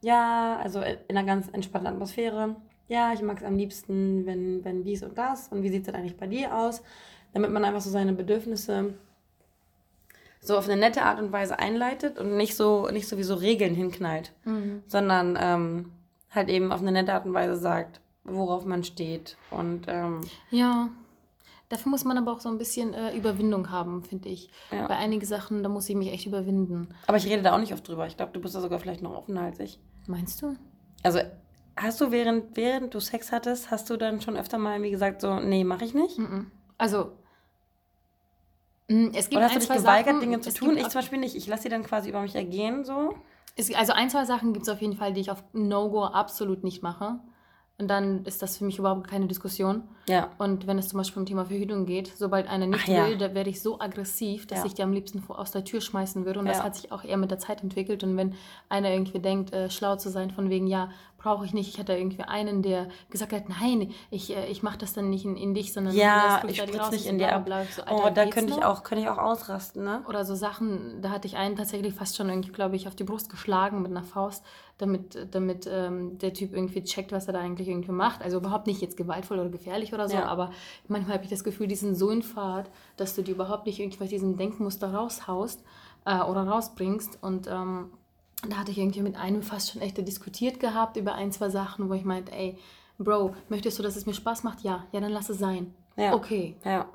[0.00, 2.56] ja, also in einer ganz entspannten Atmosphäre.
[2.88, 5.48] Ja, ich mag es am liebsten, wenn, wenn dies und das.
[5.48, 6.82] Und wie sieht es denn eigentlich bei dir aus?
[7.32, 8.94] Damit man einfach so seine Bedürfnisse
[10.44, 13.34] so auf eine nette Art und Weise einleitet und nicht so, nicht so wie so
[13.34, 14.82] Regeln hinknallt, Mhm.
[14.86, 15.92] sondern ähm,
[16.30, 19.36] halt eben auf eine nette Art und Weise sagt, worauf man steht.
[19.50, 20.20] Und ähm,
[20.50, 20.88] Ja,
[21.68, 24.50] dafür muss man aber auch so ein bisschen äh, Überwindung haben, finde ich.
[24.70, 24.86] Ja.
[24.86, 26.88] Bei einigen Sachen, da muss ich mich echt überwinden.
[27.06, 28.06] aber ich rede da auch nicht oft drüber.
[28.06, 29.78] Ich glaube, du bist da sogar vielleicht noch offener als ich.
[30.06, 30.56] Meinst du?
[31.02, 31.20] Also
[31.76, 35.20] hast du während, während du Sex hattest, hast du dann schon öfter mal irgendwie gesagt,
[35.22, 36.18] so, nee, mache ich nicht?
[36.18, 36.50] Mhm.
[36.78, 37.12] Also, mh,
[38.88, 40.76] es gibt Oder hast du ein, dich zwei geweigert, Sachen, Dinge zu tun?
[40.76, 41.34] Ich zum Beispiel nicht.
[41.34, 43.14] Ich lasse sie dann quasi über mich ergehen, so.
[43.56, 46.64] Es, also ein, zwei Sachen gibt es auf jeden Fall, die ich auf No-Go absolut
[46.64, 47.20] nicht mache.
[47.76, 49.82] Und dann ist das für mich überhaupt keine Diskussion.
[50.08, 50.30] Ja.
[50.38, 53.06] Und wenn es zum Beispiel um Thema Verhütung geht, sobald einer nicht Ach ja.
[53.08, 54.66] will, da werde ich so aggressiv, dass Ja.
[54.66, 56.38] ich die am liebsten aus der Tür schmeißen würde.
[56.38, 56.64] Und das Ja.
[56.64, 58.04] hat sich auch eher mit der Zeit entwickelt.
[58.04, 58.34] Und wenn
[58.68, 60.90] einer irgendwie denkt, äh, schlau zu sein, von wegen, ja,
[61.24, 61.68] brauche ich nicht.
[61.70, 65.24] Ich hatte irgendwie einen, der gesagt hat, nein, ich, äh, ich mache das dann nicht
[65.24, 67.48] in, in dich, sondern Ja, ich spritze nicht in dir ab.
[67.74, 68.66] So, Oh, da könnte ich, noch?
[68.66, 70.04] auch, könnte ich auch ausrasten, ne?
[70.06, 73.04] Oder so Sachen, da hatte ich einen tatsächlich fast schon irgendwie, glaube ich, auf die
[73.04, 74.44] Brust geschlagen mit einer Faust,
[74.76, 78.20] damit, damit ähm, der Typ irgendwie checkt, was er da eigentlich irgendwie macht.
[78.22, 80.26] Also überhaupt nicht jetzt gewaltvoll oder gefährlich oder so, Ja.
[80.26, 80.50] aber
[80.88, 83.80] manchmal habe ich das Gefühl, die sind so in Fahrt, dass du die überhaupt nicht
[83.80, 85.62] irgendwie aus diesem Denkmuster raushaust
[86.04, 87.18] äh, oder rausbringst.
[87.22, 87.92] Und ähm,
[88.52, 91.88] da hatte ich irgendwie mit einem fast schon echt diskutiert gehabt über ein, zwei Sachen,
[91.88, 92.56] wo ich meinte, ey,
[92.98, 94.62] Bro, möchtest du, dass es mir Spaß macht?
[94.62, 95.74] Ja, ja, dann lass es sein.
[95.96, 96.14] Ja.
[96.14, 96.86] Okay, Ja.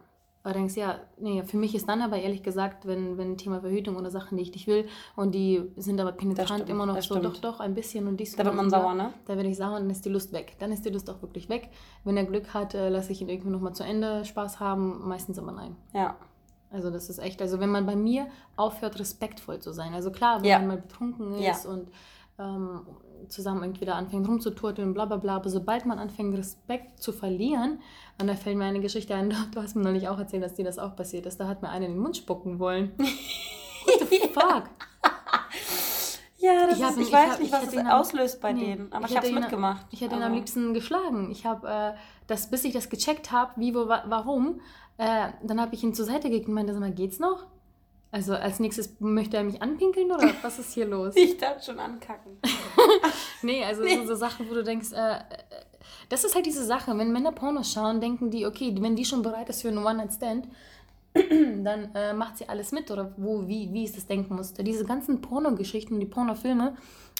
[0.43, 3.97] aber denkst, ja, nee, für mich ist dann aber ehrlich gesagt, wenn, wenn Thema Verhütung
[3.97, 7.15] oder Sachen, die ich nicht will und die sind aber penetrant stimmt, immer noch so,
[7.15, 7.43] doch, stimmt.
[7.43, 9.13] doch, ein bisschen und dies Da wird man sauer, ne?
[9.25, 10.55] Da werde ich sauer und dann ist die Lust weg.
[10.59, 11.69] Dann ist die Lust auch wirklich weg.
[12.05, 15.37] Wenn er Glück hat, äh, lasse ich ihn irgendwie nochmal zu Ende Spaß haben, meistens
[15.37, 15.75] aber nein.
[15.93, 16.15] Ja.
[16.71, 19.93] Also das ist echt, also wenn man bei mir aufhört, respektvoll zu sein.
[19.93, 20.59] Also klar, wenn Ja.
[20.59, 21.51] man mal betrunken Ja.
[21.51, 21.89] ist und
[22.37, 22.81] ähm,
[23.27, 27.79] zusammen irgendwie da anfängt rumzuturteln, bla bla bla, aber sobald man anfängt, Respekt zu verlieren,
[28.21, 30.63] und da fällt mir eine Geschichte ein, du hast mir neulich auch erzählt, dass dir
[30.63, 32.91] das auch passiert ist, da hat mir einer in den Mund spucken wollen.
[32.97, 34.63] What the fuck?
[36.37, 38.75] Ja, das Ich ist, ich, ich weiß hab- nicht, ich was es auslöst bei Nee,
[38.75, 38.93] denen.
[38.93, 39.85] Aber ich, hätte habe es mitgemacht.
[39.91, 41.29] Ich hätte ihn am Also, liebsten geschlagen.
[41.31, 41.93] Ich habe äh,
[42.27, 44.61] das, bis ich das gecheckt habe, wie, wo, wa warum,
[44.99, 47.47] äh, dann habe ich ihn zur Seite gekickt und meinte, sag mal, geht's noch?
[48.11, 51.13] Also als nächstes möchte er mich anpinkeln oder was ist hier los?
[51.17, 52.37] Ich darf schon ankacken.
[53.41, 55.19] Nee, also So, so Sachen, wo du denkst, äh,
[56.09, 59.21] das ist halt diese Sache, wenn Männer Pornos schauen, denken die, okay, wenn die schon
[59.21, 60.49] bereit ist für einen One-Night-Stand,
[61.63, 64.63] dann äh, macht sie alles mit oder wo, wie, wie ist das Denkmuster.
[64.63, 66.75] Diese ganzen Pornogeschichten und die Pornofilme,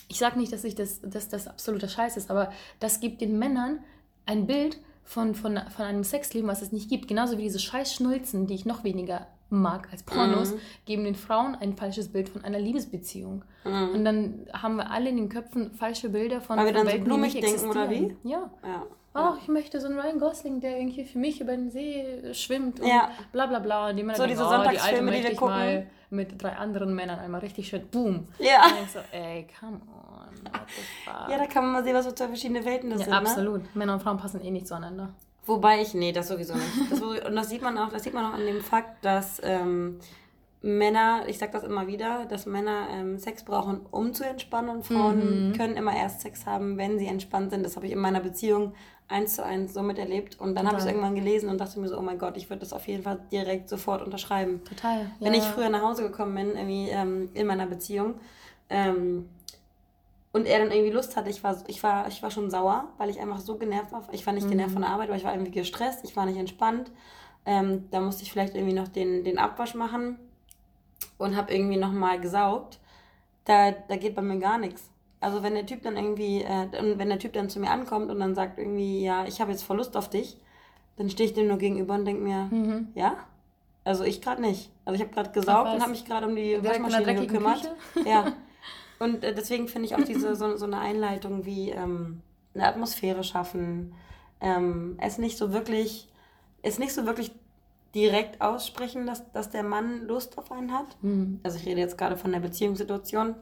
[0.09, 3.39] ich sage nicht, dass, ich das, dass das absoluter Scheiß ist, aber das gibt den
[3.39, 3.79] Männern
[4.25, 7.07] ein Bild von, von, von einem Sexleben, was es nicht gibt.
[7.07, 10.59] Genauso wie diese scheiß Schnulzen, die ich noch weniger mag als Pornos, Mhm.
[10.85, 13.43] geben den Frauen ein falsches Bild von einer Liebesbeziehung.
[13.63, 13.89] Mhm.
[13.95, 16.85] Und dann haben wir alle in den Köpfen falsche Bilder von, Weil wir von dann
[16.85, 18.17] so Welten, die blumig nicht denken, oder existieren.
[18.23, 18.51] Ja.
[18.63, 18.83] Ja.
[19.15, 22.79] Ach, ich möchte so einen Ryan Gosling, der irgendwie für mich über den See schwimmt
[22.79, 23.09] und Ja.
[23.31, 23.89] bla bla bla.
[23.89, 25.55] Und die Männer So denken, diese oh, die Sonntagsfilme, die möchte wir gucken.
[25.55, 28.27] mal mit drei anderen Männern einmal richtig schön, boom.
[28.39, 28.65] Ja.
[28.65, 31.29] Und ich so, ey, come on, what the fuck.
[31.29, 33.13] Ja, da kann man mal sehen, was für zwei verschiedene Welten das Ja, sind.
[33.13, 33.19] Ne?
[33.19, 33.75] absolut.
[33.75, 35.13] Männer und Frauen passen eh nicht zueinander.
[35.45, 36.91] Wobei ich, nee, das sowieso nicht.
[36.91, 39.99] Das, und das sieht man auch, das sieht man auch an dem Fakt, dass ähm,
[40.61, 44.85] Männer, ich sage das immer wieder, dass Männer ähm, Sex brauchen, um zu entspannen und
[44.85, 45.53] Frauen mhm.
[45.53, 47.65] können immer erst Sex haben, wenn sie entspannt sind.
[47.65, 48.73] Das habe ich in meiner Beziehung
[49.09, 50.39] eins zu eins so miterlebt.
[50.39, 52.49] Und dann habe ich es irgendwann gelesen und dachte mir so, oh mein Gott, ich
[52.49, 54.63] würde das auf jeden Fall direkt sofort unterschreiben.
[54.63, 54.99] Total.
[55.01, 55.07] Ja.
[55.19, 58.15] Wenn ich früher nach Hause gekommen bin, irgendwie ähm, in meiner Beziehung,
[58.69, 59.27] ähm,
[60.31, 63.09] und er dann irgendwie Lust hatte, ich war, ich, war, ich war schon sauer, weil
[63.09, 64.07] ich einfach so genervt war.
[64.11, 64.51] Ich war nicht mhm.
[64.51, 66.91] genervt von der Arbeit, aber ich war irgendwie gestresst, ich war nicht entspannt.
[67.45, 70.19] Ähm, da musste ich vielleicht irgendwie noch den, den Abwasch machen
[71.17, 72.79] und habe irgendwie nochmal gesaugt,
[73.45, 74.91] da, da geht bei mir gar nichts.
[75.21, 78.19] Also wenn der Typ dann irgendwie, äh, wenn der Typ dann zu mir ankommt und
[78.19, 80.37] dann sagt irgendwie, ja, ich habe jetzt voll Lust auf dich,
[80.97, 82.89] dann stehe ich dem nur gegenüber und denke mir, mhm.
[82.95, 83.15] ja?
[83.83, 84.71] Also ich gerade nicht.
[84.85, 87.61] Also ich habe gerade gesaugt und habe mich gerade um die Waschmaschine gekümmert.
[87.93, 88.09] Küche?
[88.09, 88.33] Ja.
[88.99, 92.21] Und äh, deswegen finde ich auch diese so, so eine Einleitung wie ähm,
[92.53, 93.93] eine Atmosphäre schaffen,
[94.41, 96.09] ähm, es nicht so wirklich,
[96.61, 97.31] es nicht so wirklich
[97.95, 100.97] direkt aussprechen, dass, dass der Mann Lust auf einen hat.
[101.01, 101.39] Mhm.
[101.43, 103.35] Also ich rede jetzt gerade von der Beziehungssituation.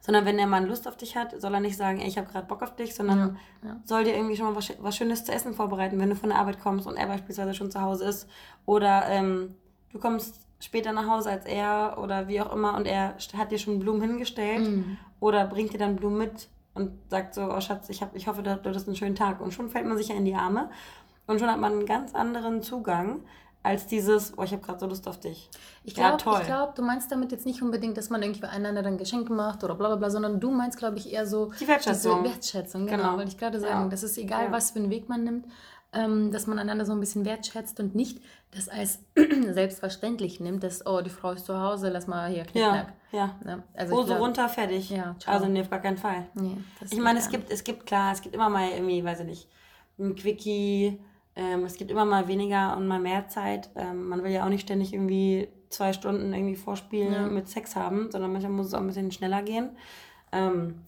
[0.00, 2.30] Sondern wenn der Mann Lust auf dich hat, soll er nicht sagen, ey, ich habe
[2.30, 3.80] gerade Bock auf dich, sondern ja, ja.
[3.84, 6.38] soll dir irgendwie schon mal was, was, Schönes zu essen vorbereiten, wenn du von der
[6.38, 8.28] Arbeit kommst und er beispielsweise schon zu Hause ist.
[8.64, 9.54] Oder ähm,
[9.92, 13.58] du kommst später nach Hause als er oder wie auch immer und er hat dir
[13.58, 14.96] schon Blumen hingestellt mhm.
[15.18, 18.42] oder bringt dir dann Blumen mit und sagt so, oh Schatz, ich, hab, ich hoffe,
[18.42, 19.40] du hattest einen schönen Tag.
[19.40, 20.70] Und schon fällt man sich ja in die Arme
[21.26, 23.20] und schon hat man einen ganz anderen Zugang
[23.62, 25.50] als dieses, oh, ich habe gerade so Lust auf dich.
[25.84, 28.96] Ich glaube, ja, glaub, du meinst damit jetzt nicht unbedingt, dass man irgendwie einander dann
[28.96, 32.24] Geschenke macht oder bla bla bla, sondern du meinst, glaube ich, eher so die Wertschätzung.
[32.24, 33.16] Wertschätzung, genau, genau.
[33.16, 33.82] wollte ich gerade sagen.
[33.84, 33.88] Ja.
[33.88, 34.52] Das ist egal, ja.
[34.52, 35.46] was für einen Weg man nimmt,
[35.92, 39.00] ähm, dass man einander so ein bisschen wertschätzt und nicht das als
[39.50, 42.94] selbstverständlich nimmt, dass, oh, die Frau ist zu Hause, lass mal hier knickknack.
[43.12, 43.56] Ja, ja.
[43.56, 43.62] Ne?
[43.74, 44.88] Also Hose glaub, runter, fertig.
[44.88, 46.28] Ja, also nee, auf gar keinen Fall.
[46.32, 46.56] Nee,
[46.90, 49.48] ich meine, es gibt, es gibt, klar, es gibt immer mal irgendwie, weiß ich nicht,
[49.98, 50.98] ein Quickie,
[51.36, 53.70] ähm, es gibt immer mal weniger und mal mehr Zeit.
[53.76, 57.26] Ähm, man will ja auch nicht ständig irgendwie zwei Stunden irgendwie vorspielen ja.
[57.26, 59.70] mit Sex haben, sondern manchmal muss es auch ein bisschen schneller gehen.
[60.32, 60.82] Ähm,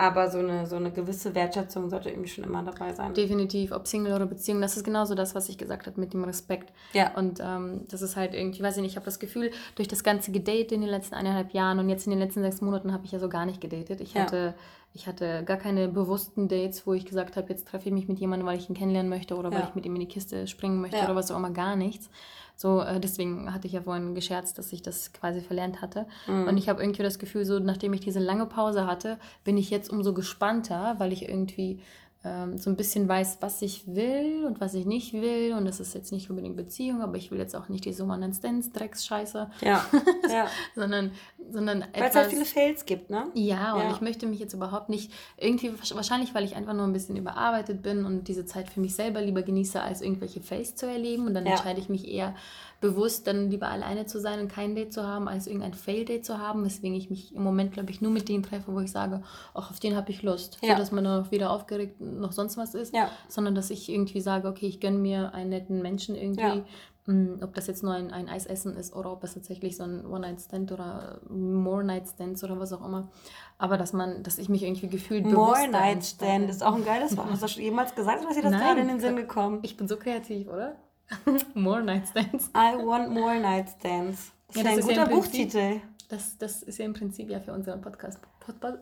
[0.00, 3.14] aber so eine, so eine gewisse Wertschätzung sollte irgendwie schon immer dabei sein.
[3.14, 6.22] Definitiv, ob Single oder Beziehung, das ist genauso das, was ich gesagt habe mit dem
[6.22, 6.72] Respekt.
[6.92, 7.16] Ja.
[7.16, 10.04] Und ähm, das ist halt irgendwie, weiß ich nicht, ich habe das Gefühl, durch das
[10.04, 13.06] ganze Gedate in den letzten eineinhalb Jahren und jetzt in den letzten sechs Monaten habe
[13.06, 14.00] ich ja so gar nicht gedatet.
[14.00, 14.22] Ich ja.
[14.22, 14.54] hatte
[14.92, 18.18] ich hatte gar keine bewussten Dates, wo ich gesagt habe, jetzt treffe ich mich mit
[18.18, 19.58] jemandem, weil ich ihn kennenlernen möchte oder ja.
[19.58, 21.04] weil ich mit ihm in die Kiste springen möchte ja.
[21.04, 22.10] oder was auch immer, gar nichts.
[22.56, 26.06] So, äh, deswegen hatte ich ja vorhin gescherzt, dass ich das quasi verlernt hatte.
[26.26, 26.48] Mhm.
[26.48, 29.70] Und ich habe irgendwie das Gefühl, so nachdem ich diese lange Pause hatte, bin ich
[29.70, 31.80] jetzt umso gespannter, weil ich irgendwie
[32.24, 35.54] ähm, so ein bisschen weiß, was ich will und was ich nicht will.
[35.56, 38.18] Und das ist jetzt nicht unbedingt Beziehung, aber ich will jetzt auch nicht die One
[38.18, 39.50] Night Stands Drecksscheiße.
[39.60, 39.84] Ja.
[40.28, 40.48] ja.
[40.74, 41.12] sondern,
[41.50, 43.26] sondern Weil es halt viele Fails gibt, ne?
[43.34, 43.90] Ja, und ja.
[43.92, 47.82] ich möchte mich jetzt überhaupt nicht irgendwie, wahrscheinlich, weil ich einfach nur ein bisschen überarbeitet
[47.82, 51.26] bin und diese Zeit für mich selber lieber genieße, als irgendwelche Fails zu erleben.
[51.26, 51.52] Und dann ja.
[51.52, 52.34] entscheide ich mich eher
[52.80, 56.38] bewusst dann lieber alleine zu sein und kein Date zu haben, als irgendein Fail-Date zu
[56.38, 59.22] haben, weswegen ich mich im Moment, glaube ich, nur mit denen treffe, wo ich sage,
[59.52, 60.58] auch auf den habe ich Lust.
[60.62, 60.74] Ja.
[60.74, 63.10] So, dass man dann auch wieder aufgeregt noch sonst was ist, ja.
[63.28, 66.62] sondern dass ich irgendwie sage, okay, ich gönne mir einen netten Menschen irgendwie.
[67.08, 67.14] Ja.
[67.14, 70.06] Mm, ob das jetzt nur ein, ein Eisessen ist oder ob es tatsächlich so ein
[70.06, 73.08] One-Night-Stand oder More-Night-Stands oder was auch immer.
[73.56, 77.30] Aber dass man, dass ich mich irgendwie gefühlt More-Night-Stand ist auch ein geiles Wort.
[77.30, 79.60] Hast du schon jemals gesagt oder ist dir das Nein, gerade in den Sinn gekommen?
[79.62, 80.76] Ich bin so kreativ, oder?
[81.54, 82.50] more Nightstands.
[82.54, 84.32] I want more Nightstands.
[84.48, 85.80] Das ja, ist das ein guter Buchtitel.
[86.08, 88.20] Das, das ist ja im Prinzip ja für unseren Podcast,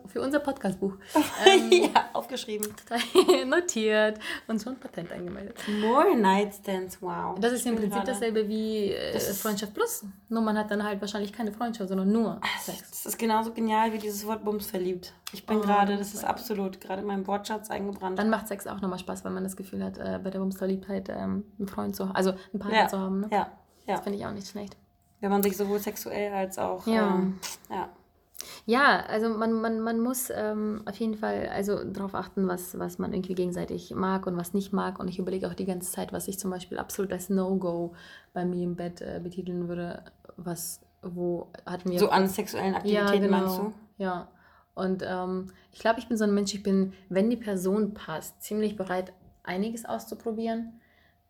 [0.07, 0.93] für unser Podcastbuch.
[1.45, 2.67] Ähm, ja, aufgeschrieben.
[3.47, 5.57] Notiert und schon Patent angemeldet.
[5.81, 7.37] More Nightstands, wow.
[7.39, 8.11] Das ist im Prinzip gerade.
[8.11, 10.03] dasselbe wie äh, das Freundschaft Plus.
[10.29, 12.89] Nur man hat dann halt wahrscheinlich keine Freundschaft, sondern nur Sex.
[12.89, 15.13] Das ist genauso genial wie dieses Wort Bums verliebt.
[15.33, 18.17] Ich bin oh, gerade, das ist absolut gerade in meinem Wortschatz eingebrannt.
[18.17, 21.09] Dann macht Sex auch nochmal Spaß, weil man das Gefühl hat, äh, bei der Bumsverliebtheit
[21.09, 22.87] ähm, einen Freund zu haben, also einen Partner ja.
[22.87, 23.21] zu haben.
[23.21, 23.27] Ne?
[23.31, 23.51] Ja.
[23.85, 23.95] ja.
[23.95, 24.77] Das finde ich auch nicht schlecht.
[25.19, 26.85] Wenn man sich sowohl sexuell als auch.
[26.87, 27.15] Ja.
[27.15, 27.89] Ähm, ja.
[28.65, 32.99] Ja, also man, man, man muss ähm, auf jeden Fall also darauf achten, was, was
[32.99, 34.99] man irgendwie gegenseitig mag und was nicht mag.
[34.99, 37.93] Und ich überlege auch die ganze Zeit, was ich zum Beispiel absolut als No-Go
[38.33, 40.03] bei mir im Bett äh, betiteln würde.
[40.35, 41.99] Was, wo hatten wir.
[41.99, 43.73] So an sexuellen Aktivitäten ja, genau, meinst du?
[43.97, 44.27] Ja.
[44.75, 48.43] Und ähm, ich glaube, ich bin so ein Mensch, ich bin, wenn die Person passt,
[48.43, 49.11] ziemlich bereit,
[49.43, 50.79] einiges auszuprobieren.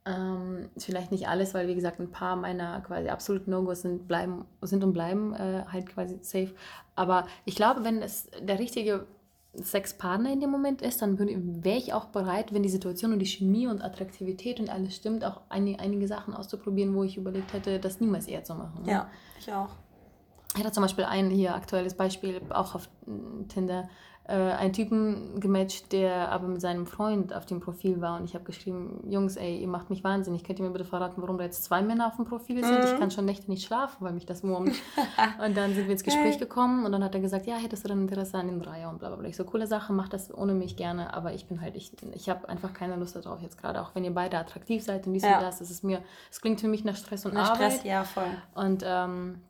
[0.06, 4.46] Ähm, vielleicht nicht alles, weil wie gesagt ein paar meiner quasi absoluten No-Gos sind, bleiben,
[4.62, 6.54] sind und bleiben äh, halt quasi safe.
[6.98, 9.06] Aber ich glaube, wenn es der richtige
[9.54, 13.26] Sexpartner in dem Moment ist, dann wäre ich auch bereit, wenn die Situation und die
[13.26, 17.80] Chemie und Attraktivität und alles stimmt, auch einige, einige Sachen auszuprobieren, wo ich überlegt hätte,
[17.80, 18.84] das niemals eher zu machen.
[18.84, 18.92] Ne?
[18.92, 19.70] Ja, ich auch.
[20.58, 22.90] Ich hatte zum Beispiel ein hier aktuelles Beispiel, auch auf
[23.48, 23.88] Tinder,
[24.28, 28.20] äh, einen Typen gematcht, der aber mit seinem Freund auf dem Profil war.
[28.20, 30.44] Und ich habe geschrieben, Jungs, ey, ihr macht mich wahnsinnig.
[30.44, 32.80] Könnt ihr mir bitte verraten, warum da jetzt zwei Männer auf dem Profil sind?
[32.80, 32.86] Mhm.
[32.86, 34.76] Ich kann schon Nächte nicht schlafen, weil mich das wurmt.
[35.46, 37.90] und dann sind wir ins Gespräch gekommen und dann hat er gesagt, ja, hättest du
[37.90, 39.30] dann Interesse an dem Dreier und bla bla bla.
[39.30, 42.30] Ich so, coole Sache, mach das ohne mich gerne, aber ich bin halt, ich, ich
[42.30, 45.24] habe einfach keine Lust darauf jetzt gerade, auch wenn ihr beide attraktiv seid und dies
[45.24, 45.38] ja.
[45.38, 47.74] und das, das ist mir, es klingt für mich nach Stress und nach Arbeit.
[47.74, 48.26] Stress, ja, voll.
[48.56, 49.42] Und ähm,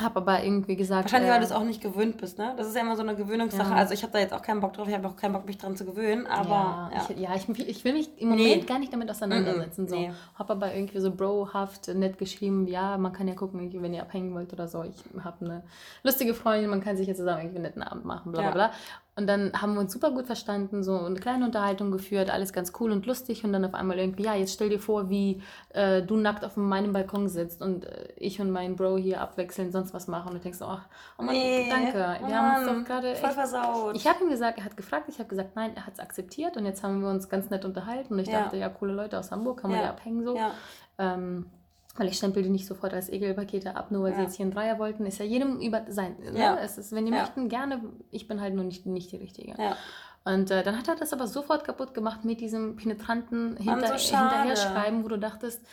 [0.00, 1.04] habe aber irgendwie gesagt.
[1.04, 2.54] Wahrscheinlich, äh, weil du es auch nicht gewöhnt bist, ne?
[2.56, 3.70] Das ist ja immer so eine Gewöhnungssache.
[3.70, 3.76] Ja.
[3.76, 5.58] Also ich habe da jetzt auch keinen Bock drauf, ich habe auch keinen Bock, mich
[5.58, 6.48] dran zu gewöhnen, aber.
[6.48, 7.06] Ja, ja.
[7.08, 8.60] Ich, ja ich, ich, will mich im Moment nee.
[8.62, 9.84] gar nicht damit auseinandersetzen.
[9.84, 9.90] Mm -mm.
[9.90, 9.96] So.
[9.96, 10.12] Nee.
[10.34, 14.34] Habe aber irgendwie so brohaft nett geschrieben, ja, man kann ja gucken, wenn ihr abhängen
[14.34, 14.82] wollt oder so.
[14.82, 15.62] Ich habe eine
[16.02, 18.72] lustige Freundin, man kann sich jetzt zusammen irgendwie einen netten Abend machen, bla bla bla.
[19.18, 22.74] Und dann haben wir uns super gut verstanden, so eine kleine Unterhaltung geführt, alles ganz
[22.78, 23.44] cool und lustig.
[23.44, 26.58] Und dann auf einmal irgendwie, ja, jetzt stell dir vor, wie äh, du nackt auf
[26.58, 30.28] meinem Balkon sitzt und äh, ich und mein Bro hier abwechselnd sonst was machen.
[30.28, 31.94] Und du denkst, ach, oh Mann, nee, danke.
[31.94, 33.16] Wir oh haben uns doch gerade.
[33.16, 33.96] Voll versaut.
[33.96, 36.58] Ich habe ihm gesagt, er hat gefragt, ich habe gesagt, nein, er hat es akzeptiert.
[36.58, 38.12] Und jetzt haben wir uns ganz nett unterhalten.
[38.12, 38.42] Und ich ja.
[38.42, 40.36] dachte, ja, coole Leute aus Hamburg, kann man ja, ja abhängen so.
[40.36, 40.50] Ja.
[40.98, 41.46] Ähm,
[41.98, 44.16] weil ich stempel die nicht sofort als Egelpakete ab, nur weil ja.
[44.16, 45.06] sie jetzt hier einen Dreier wollten.
[45.06, 46.16] Ist ja jedem über sein.
[46.32, 46.38] Ne?
[46.38, 46.56] Ja.
[46.56, 47.20] Es ist, wenn die ja.
[47.20, 47.80] möchten, gerne.
[48.10, 49.54] Ich bin halt nur nicht, nicht die Richtige.
[49.58, 49.76] Ja.
[50.24, 54.18] Und äh, dann hat er das aber sofort kaputt gemacht mit diesem penetranten Hinter so
[54.18, 55.64] Hinterherschreiben, wo du dachtest,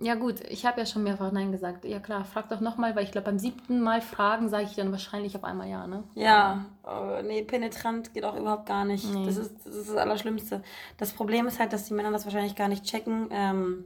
[0.00, 1.84] ja gut, ich habe ja schon mehrfach Nein gesagt.
[1.84, 4.90] Ja klar, frag doch nochmal, weil ich glaube, beim siebten Mal fragen sage ich dann
[4.90, 6.02] wahrscheinlich auf einmal Ja, ne?
[6.14, 9.04] Ja, oh, nee, penetrant geht auch überhaupt gar nicht.
[9.12, 9.26] Nee.
[9.26, 10.62] Das, ist, das ist das Allerschlimmste.
[10.96, 13.28] Das Problem ist halt, dass die Männer das wahrscheinlich gar nicht checken.
[13.30, 13.84] Ähm,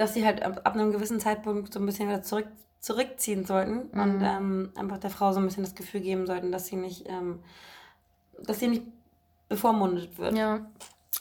[0.00, 2.46] dass sie halt ab, ab, einem gewissen Zeitpunkt so ein bisschen wieder zurück,
[2.80, 4.00] zurückziehen sollten mhm.
[4.00, 7.06] und ähm, einfach der Frau so ein bisschen das Gefühl geben sollten, dass sie nicht,
[7.06, 7.40] ähm,
[8.42, 8.84] dass sie nicht
[9.50, 10.38] bevormundet wird.
[10.38, 10.60] Ja.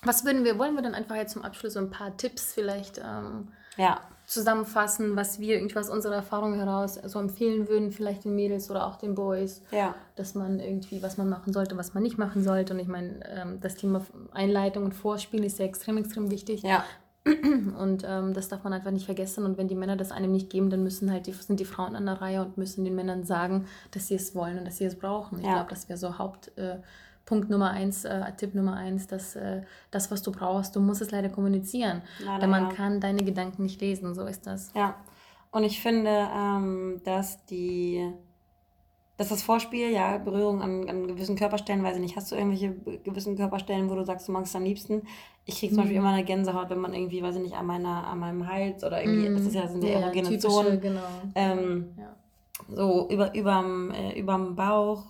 [0.04, 3.00] Was würden wir, wollen wir dann einfach jetzt zum Abschluss so ein paar Tipps vielleicht
[3.00, 4.00] ähm, ja.
[4.26, 8.88] zusammenfassen, was wir irgendwie aus unserer Erfahrung heraus so empfehlen würden, vielleicht den Mädels oder
[8.88, 9.94] auch den Boys, ja.
[10.16, 12.76] dass man irgendwie, was man machen sollte, was man nicht machen sollte.
[12.76, 16.64] Und ich meine, ähm, das Thema Einleitung und Vorspiel ist ja extrem, extrem wichtig.
[16.64, 16.86] Ja.
[17.26, 19.46] Und ähm, das darf man einfach nicht vergessen.
[19.46, 21.96] Und wenn die Männer das einem nicht geben, dann müssen halt die, sind die Frauen
[21.96, 24.86] an der Reihe und müssen den Männern sagen, dass sie es wollen und dass sie
[24.86, 25.40] es brauchen.
[25.40, 25.54] Ich ja.
[25.54, 30.12] glaube, das wäre so Hauptpunkt äh, Nummer eins, äh, Tipp Nummer eins, dass äh, das,
[30.12, 32.02] was du brauchst, du musst es leider kommunizieren.
[32.24, 32.74] Leider, Denn man ja.
[32.74, 34.72] kann deine Gedanken nicht lesen, so ist das.
[34.76, 34.96] Ja.
[35.52, 38.14] Und ich finde, ähm, dass die
[39.20, 42.74] dass das Vorspiel, ja, Berührung an, an gewissen Körperstellen, weiß ich nicht, hast du irgendwelche
[43.04, 45.02] gewissen Körperstellen, wo du sagst, du magst es am liebsten?
[45.44, 45.82] Ich kriege zum mhm.
[45.82, 48.82] Beispiel immer eine Gänsehaut, wenn man irgendwie, weiß ich nicht, an, meiner, an meinem Hals
[48.82, 49.36] oder irgendwie, mhm.
[49.36, 50.80] das ist ja, sind ja, erogene Zonen.
[50.80, 51.02] Genau.
[51.36, 52.16] Ähm, ja.
[52.74, 55.04] So über, überm, äh, überm Bauch,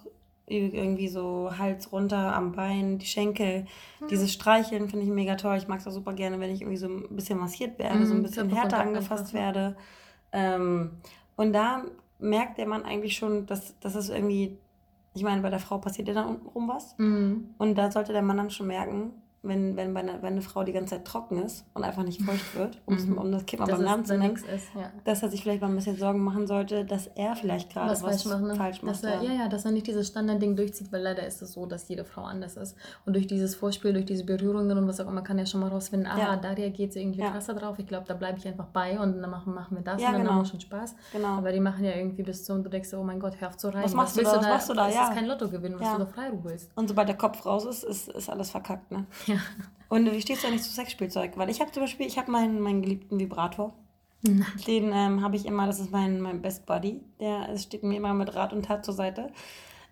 [0.48, 3.68] irgendwie so Hals runter am Bein, die Schenkel.
[4.00, 4.08] Mhm.
[4.08, 5.58] Dieses Streicheln finde ich mega toll.
[5.58, 8.16] Ich mag es auch super gerne, wenn ich irgendwie so ein bisschen massiert werde, so
[8.16, 8.24] ein mhm.
[8.24, 9.76] bisschen härter angefasst werde.
[10.32, 10.94] Ähm,
[11.36, 11.84] und da
[12.20, 14.58] merkt der Mann eigentlich schon, dass, dass es irgendwie,
[15.14, 16.98] ich meine, bei der Frau passiert ja dann untenrum was.
[16.98, 17.56] Mhm.
[17.58, 20.64] Und da sollte der Mann dann schon merken, wenn, wenn, bei einer, wenn eine Frau
[20.64, 23.18] die ganze Zeit trocken ist und einfach nicht feucht wird, mhm.
[23.18, 24.38] um das Kind mal beim Namen zu nennen,
[24.76, 24.92] ja.
[25.06, 28.04] dass er sich vielleicht mal ein bisschen Sorgen machen sollte, dass er vielleicht gerade was,
[28.04, 28.44] was, falsch macht.
[28.44, 28.56] Ne?
[28.56, 29.32] Falsch macht er, ja.
[29.32, 32.24] ja, dass er nicht dieses Standardding durchzieht, weil leider ist es so, dass jede Frau
[32.24, 32.76] anders ist.
[33.06, 35.70] Und durch dieses Vorspiel, durch diese Berührungen und was auch immer, kann er schon mal
[35.70, 36.36] rausfinden, aha, ja.
[36.36, 37.32] da reagiert sie irgendwie ja.
[37.32, 37.80] krasser drauf.
[37.80, 40.14] Ich glaube, da bleibe ich einfach bei und dann machen, machen wir das ja, und
[40.16, 40.34] dann genau.
[40.34, 40.96] haben wir schon Spaß.
[41.14, 41.38] Genau.
[41.38, 43.74] Aber die machen ja irgendwie bis zum, du denkst, oh mein Gott, hör auf zu
[43.74, 43.86] rein.
[43.86, 44.38] Was machst was du da?
[44.38, 44.88] Was machst du da?
[44.88, 46.72] Das ist kein Lottogewinn, was du da frei willst.
[46.76, 49.06] Und sobald der Kopf raus ist, ist, ist alles verkackt, ne?
[49.30, 49.40] Ja.
[49.90, 51.38] Und wie stehst du eigentlich zu Sexspielzeug?
[51.38, 53.74] Weil ich habe zum Beispiel, ich habe meinen, meinen geliebten Vibrator.
[54.22, 54.46] Nein.
[54.68, 57.02] Den ähm, habe ich immer, das ist mein, mein Best Buddy.
[57.20, 59.32] Der steht mir immer mit Rat und Tat zur Seite.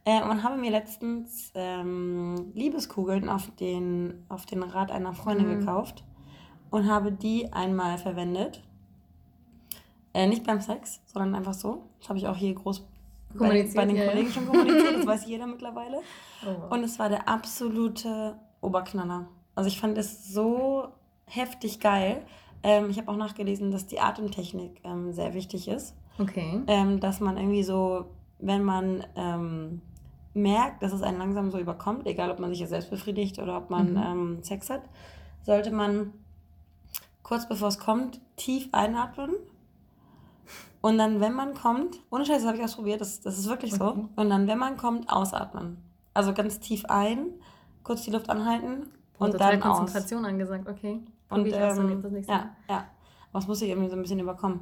[0.06, 5.60] Äh, und habe mir letztens ähm, Liebeskugeln auf den, auf den Rat einer Freundin mhm.
[5.60, 6.04] gekauft
[6.70, 8.64] und habe die einmal verwendet.
[10.14, 11.90] Äh, nicht beim Sex, sondern einfach so.
[12.00, 12.86] Das habe ich auch hier groß
[13.34, 14.98] bei, bei den ja, Kollegen schon kommuniziert.
[14.98, 16.00] Das weiß jeder mittlerweile.
[16.46, 16.74] Oh.
[16.74, 19.28] Und es war der absolute Oberknaller.
[19.56, 20.90] Also ich fand es so
[21.26, 22.24] heftig geil.
[22.64, 25.96] Ähm, ich habe auch nachgelesen, dass die Atemtechnik ähm, sehr wichtig ist.
[26.20, 26.62] Okay.
[26.68, 28.06] Ähm, dass man irgendwie so,
[28.40, 29.82] wenn man ähm,
[30.34, 33.58] merkt, dass es einen langsam so überkommt, egal ob man sich jetzt selbst befriedigt oder
[33.58, 33.98] ob man mhm.
[33.98, 34.82] Ähm, Sex hat,
[35.44, 36.14] sollte man
[37.24, 39.32] kurz bevor es kommt, tief einatmen.
[40.82, 43.74] Und dann, wenn man kommt, ohne Scheiß, das habe ich ausprobiert, das, das ist wirklich
[43.74, 43.94] okay.
[43.96, 44.10] so.
[44.16, 45.78] Und dann, wenn man kommt, ausatmen.
[46.14, 47.28] Also ganz tief ein,
[47.88, 50.32] kurz die Luft anhalten und total dann Konzentration aus.
[50.32, 51.00] angesagt, okay.
[51.30, 52.86] Und, ähm, das nächste ja, ja.
[53.32, 54.62] Aber es muss sich irgendwie so ein bisschen überkommen.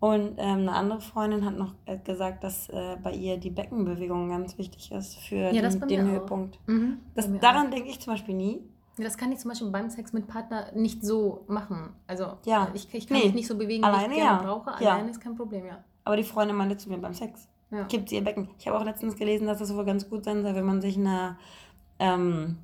[0.00, 4.28] Und ähm, eine andere Freundin hat noch äh, gesagt, dass äh, bei ihr die Beckenbewegung
[4.28, 6.60] ganz wichtig ist für ja, den, den Höhepunkt.
[6.66, 8.62] Mhm, das, daran denke ich zum Beispiel nie.
[8.96, 11.90] Ja, das kann ich zum Beispiel beim Sex mit Partner nicht so machen.
[12.06, 12.68] Also ja.
[12.74, 13.24] ich, ich kann nee.
[13.24, 14.46] mich nicht so bewegen, alleine, wie ich gerne ja.
[14.46, 14.72] brauche.
[14.72, 15.82] Alleine ist kein Problem, ja.
[16.04, 17.48] Aber die Freundin meinte zu mir beim Sex.
[17.70, 17.84] ja.
[17.84, 18.48] kippt sie ihr Becken.
[18.58, 20.96] Ich habe auch letztens gelesen, dass das wohl ganz gut sein soll, wenn man sich
[20.96, 21.36] eine,
[21.98, 22.58] ähm,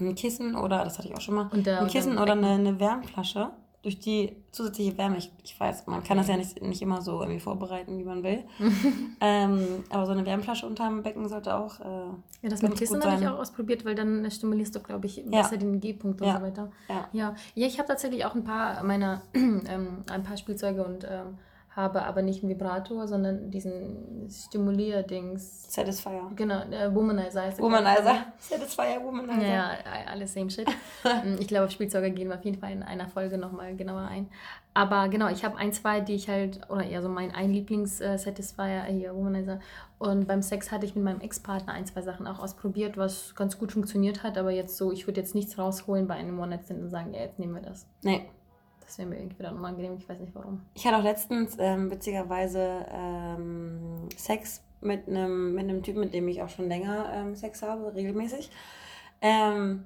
[0.00, 2.78] ein Kissen oder, das hatte ich auch schon mal, der, ein Kissen oder eine, eine
[2.78, 3.50] Wärmflasche
[3.86, 7.20] durch die zusätzliche Wärme, ich, ich weiß, man kann das ja nicht, nicht immer so
[7.20, 8.42] irgendwie vorbereiten, wie man will.
[9.20, 11.78] ähm, aber so eine Wärmflasche unterm Becken sollte auch.
[11.78, 11.84] Äh,
[12.42, 15.52] ja, das mit Kissen habe ich auch ausprobiert, weil dann stimulierst du, glaube ich, besser
[15.52, 15.58] ja.
[15.58, 16.36] den G-Punkt und ja.
[16.36, 16.72] so weiter.
[16.88, 17.34] Ja, ja.
[17.54, 21.38] ja ich habe tatsächlich auch ein paar meiner, ähm, ein paar Spielzeuge und ähm,
[21.76, 25.70] habe aber nicht einen Vibrator, sondern diesen Stimulier-Dings.
[25.70, 26.30] Satisfier.
[26.34, 28.24] Genau, der Womanizer heißt Womanizer.
[28.38, 29.46] Satisfier, Womanizer.
[29.46, 29.72] Ja,
[30.10, 30.66] alles same shit.
[31.04, 34.08] Mm, ich glaube, auf Spielzeuge gehen wir auf jeden Fall in einer Folge nochmal genauer
[34.08, 34.30] ein.
[34.72, 38.86] Aber genau, ich habe ein, zwei, die ich halt, oder eher so mein ein Lieblings-Satisfier,
[38.88, 39.60] äh, hier, Womanizer.
[39.98, 43.58] Und beim Sex hatte ich mit meinem Ex-Partner ein, zwei Sachen auch ausprobiert, was ganz
[43.58, 44.38] gut funktioniert hat.
[44.38, 47.38] Aber jetzt so, ich würde jetzt nichts rausholen bei einem One-Night-Stand und sagen, ja, jetzt
[47.38, 47.86] nehmen wir das.
[48.02, 48.26] Nee.
[48.86, 50.62] Das wäre mir irgendwie dann unangenehm, ich weiß nicht warum.
[50.74, 56.40] Ich hatte auch letztens ähm, witzigerweise ähm, Sex mit einem mit Typen, mit dem ich
[56.40, 58.50] auch schon länger ähm, Sex habe, regelmäßig.
[59.20, 59.84] Ähm,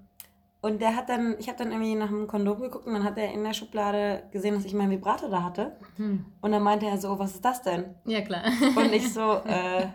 [0.62, 3.16] und der hat dann, ich habe dann irgendwie nach einem Kondom geguckt und dann hat
[3.16, 5.76] er in der Schublade gesehen, dass ich meinen Vibrator da hatte.
[5.96, 6.26] Hm.
[6.42, 7.94] Und dann meinte er so, was ist das denn?
[8.04, 8.42] Ja, klar.
[8.76, 9.86] Und ich so, äh,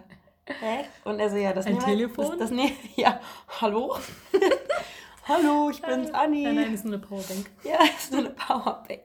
[0.48, 0.86] hä?
[1.04, 2.26] Und er so, ja, das Ein Telefon?
[2.30, 3.20] Das, das, nee, ja,
[3.62, 3.96] hallo?
[5.28, 6.44] Hallo, ich bin's, Anni.
[6.44, 7.50] Nein, nein, ist nur eine Powerbank.
[7.64, 9.02] Ja, ist nur eine Powerbank.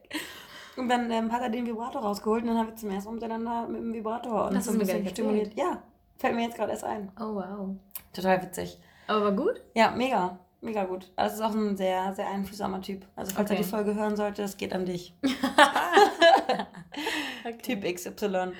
[0.77, 3.15] Und dann ähm, hat er den Vibrator rausgeholt und dann haben wir zum ersten Mal
[3.15, 5.55] miteinander mit dem Vibrator und das ist ein bisschen stimuliert.
[5.55, 5.81] Ja,
[6.19, 7.11] fällt mir jetzt gerade erst ein.
[7.19, 7.69] Oh, wow.
[8.13, 8.77] Total witzig.
[9.07, 9.63] Aber war gut?
[9.73, 10.37] Ja, mega.
[10.61, 11.11] Mega gut.
[11.15, 13.03] Also ist auch ein sehr, sehr einfühlsamer Typ.
[13.15, 13.59] Also falls okay.
[13.59, 15.15] er die Folge hören sollte, es geht an dich.
[17.63, 18.51] Typ XY.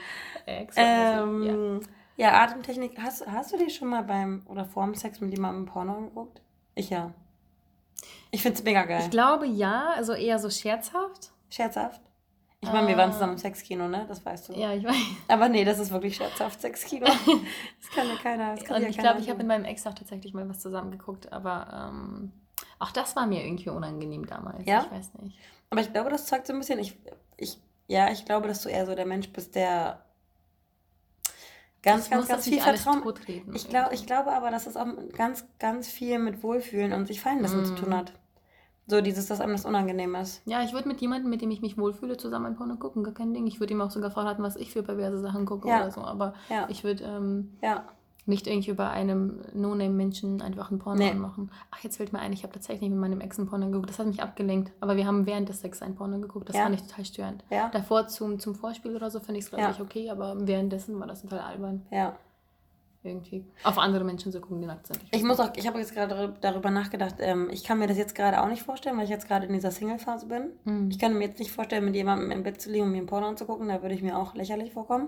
[0.47, 1.80] Ähm,
[2.17, 2.32] ja.
[2.32, 2.97] ja, Atemtechnik.
[3.00, 6.41] Hast, hast du dir schon mal beim oder vorm Sex mit jemandem Porno angeguckt?
[6.74, 7.13] Ich ja.
[8.32, 9.02] Ich finde es mega geil.
[9.04, 11.32] Ich glaube ja, also eher so scherzhaft.
[11.50, 12.02] Scherzhaft?
[12.63, 13.13] Ich meine, wir waren ah.
[13.13, 14.06] zusammen im Sexkino, ne?
[14.08, 14.54] Das weißt du.
[14.54, 14.96] Ja, ich weiß.
[15.28, 17.08] Aber nee, das ist wirklich scherzhaft, Sexkino.
[17.82, 18.56] Das kann ja keiner.
[18.56, 20.91] Das kann Und ich glaube, ich habe mit meinem Ex auch tatsächlich mal was zusammen
[20.91, 22.32] geguckt, aber ähm,
[22.80, 24.65] auch das war mir irgendwie unangenehm damals.
[24.65, 24.84] Ja?
[24.86, 25.38] Ich weiß nicht.
[25.72, 26.96] Aber ich glaube, das zeugt so ein bisschen, ich,
[27.38, 30.06] ich, ja, ich glaube, dass du eher so der Mensch bist, der
[31.82, 33.04] ganz, ich ganz, ganz viel Vertrauen.
[33.54, 37.22] Ich, glaub, ich glaube aber, dass es auch ganz, ganz viel mit Wohlfühlen und sich
[37.22, 37.65] fallen lassen mm.
[37.65, 38.13] zu tun hat.
[38.91, 40.41] So dieses, dass einem das unangenehm ist.
[40.45, 43.13] Ja, ich würde mit jemandem, mit dem ich mich wohlfühle, zusammen ein Porno gucken, gar
[43.13, 43.47] kein Ding.
[43.47, 45.77] Ich würde ihm auch sogar verraten, was ich für perverse Sachen gucke ja.
[45.77, 46.01] oder so.
[46.01, 46.67] Aber ja.
[46.67, 47.86] ich würde ähm, ja.
[48.25, 51.10] nicht irgendwie über einem No-Name-Menschen einfach ein Porno nee.
[51.10, 51.51] anmachen.
[51.71, 53.89] Ach, jetzt fällt mir ein, ich habe tatsächlich mit meinem Ex ein Porno geguckt.
[53.89, 54.73] Das hat mich abgelenkt.
[54.82, 56.49] Aber wir haben während des Sex ein Porno geguckt.
[56.49, 57.45] Das fand ich total störend.
[57.69, 60.10] Davor zum, zum Vorspiel oder so finde ich es, glaube ich, okay.
[60.10, 61.86] Aber währenddessen war das total albern.
[61.91, 62.17] Ja
[63.03, 64.99] irgendwie auf andere Menschen zu gucken, die nackt sind.
[65.11, 67.97] Ich, ich muss auch, ich habe jetzt gerade darüber nachgedacht, ähm, ich kann mir das
[67.97, 70.51] jetzt gerade auch nicht vorstellen, weil ich jetzt gerade in dieser Single-Phase bin.
[70.65, 70.89] Mhm.
[70.91, 73.07] Ich kann mir jetzt nicht vorstellen, mit jemandem im Bett zu liegen und mir ein
[73.07, 75.07] Porno anzugucken, da würde ich mir auch lächerlich vorkommen.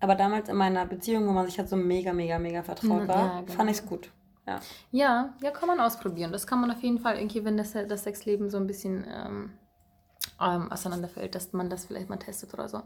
[0.00, 3.08] Aber damals in meiner Beziehung, wo man sich halt so mega, mega, mega vertraut mhm,
[3.08, 3.52] war, ja, genau.
[3.52, 4.10] fand ich es gut.
[4.46, 4.60] Ja.
[4.90, 6.30] ja, ja, kann man ausprobieren.
[6.30, 9.50] Das kann man auf jeden Fall irgendwie, wenn das, das Sexleben so ein bisschen ähm,
[10.40, 12.82] ähm, auseinanderfällt, dass man das vielleicht mal testet oder so.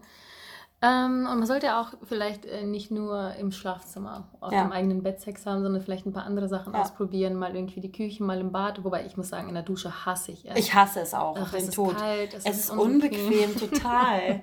[0.81, 4.63] Ähm, und man sollte auch vielleicht äh, nicht nur im Schlafzimmer auf ja.
[4.63, 6.83] dem eigenen Bett Sex haben, sondern vielleicht ein paar andere Sachen ja.
[6.83, 7.35] ausprobieren.
[7.35, 8.85] Mal irgendwie die Küche, mal im Bad.
[8.85, 10.57] Wobei ich muss sagen, in der Dusche hasse ich es.
[10.57, 11.37] Ich hasse es auch.
[11.37, 11.97] Ach, es ist Tod.
[11.97, 14.43] kalt, es, es ist, unbequem, total.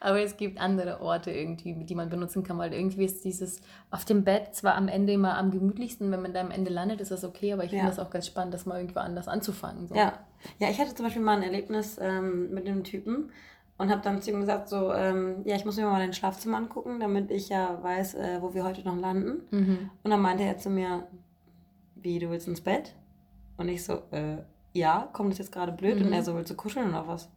[0.00, 4.04] Aber es gibt andere Orte irgendwie, die man benutzen kann, weil irgendwie ist dieses auf
[4.04, 7.10] dem Bett zwar am Ende immer am gemütlichsten, wenn man da am Ende landet, ist
[7.10, 7.78] das okay, aber ich ja.
[7.78, 9.88] finde das auch ganz spannend, das mal irgendwo anders anzufangen.
[9.88, 9.94] So.
[9.94, 10.12] Ja.
[10.58, 13.30] ja, ich hatte zum Beispiel mal ein Erlebnis ähm, mit einem Typen,
[13.76, 16.58] und habe dann zu ihm gesagt, so, ähm, ja, ich muss mir mal dein Schlafzimmer
[16.58, 19.42] angucken, damit ich ja weiß, äh, wo wir heute noch landen.
[19.50, 19.90] Mhm.
[20.02, 21.06] Und dann meinte er zu mir,
[21.96, 22.94] wie, du willst ins Bett?
[23.56, 24.38] Und ich so, äh,
[24.72, 25.98] ja, kommt das jetzt gerade blöd?
[25.98, 26.06] Mhm.
[26.06, 27.28] Und er so, willst du kuscheln oder was?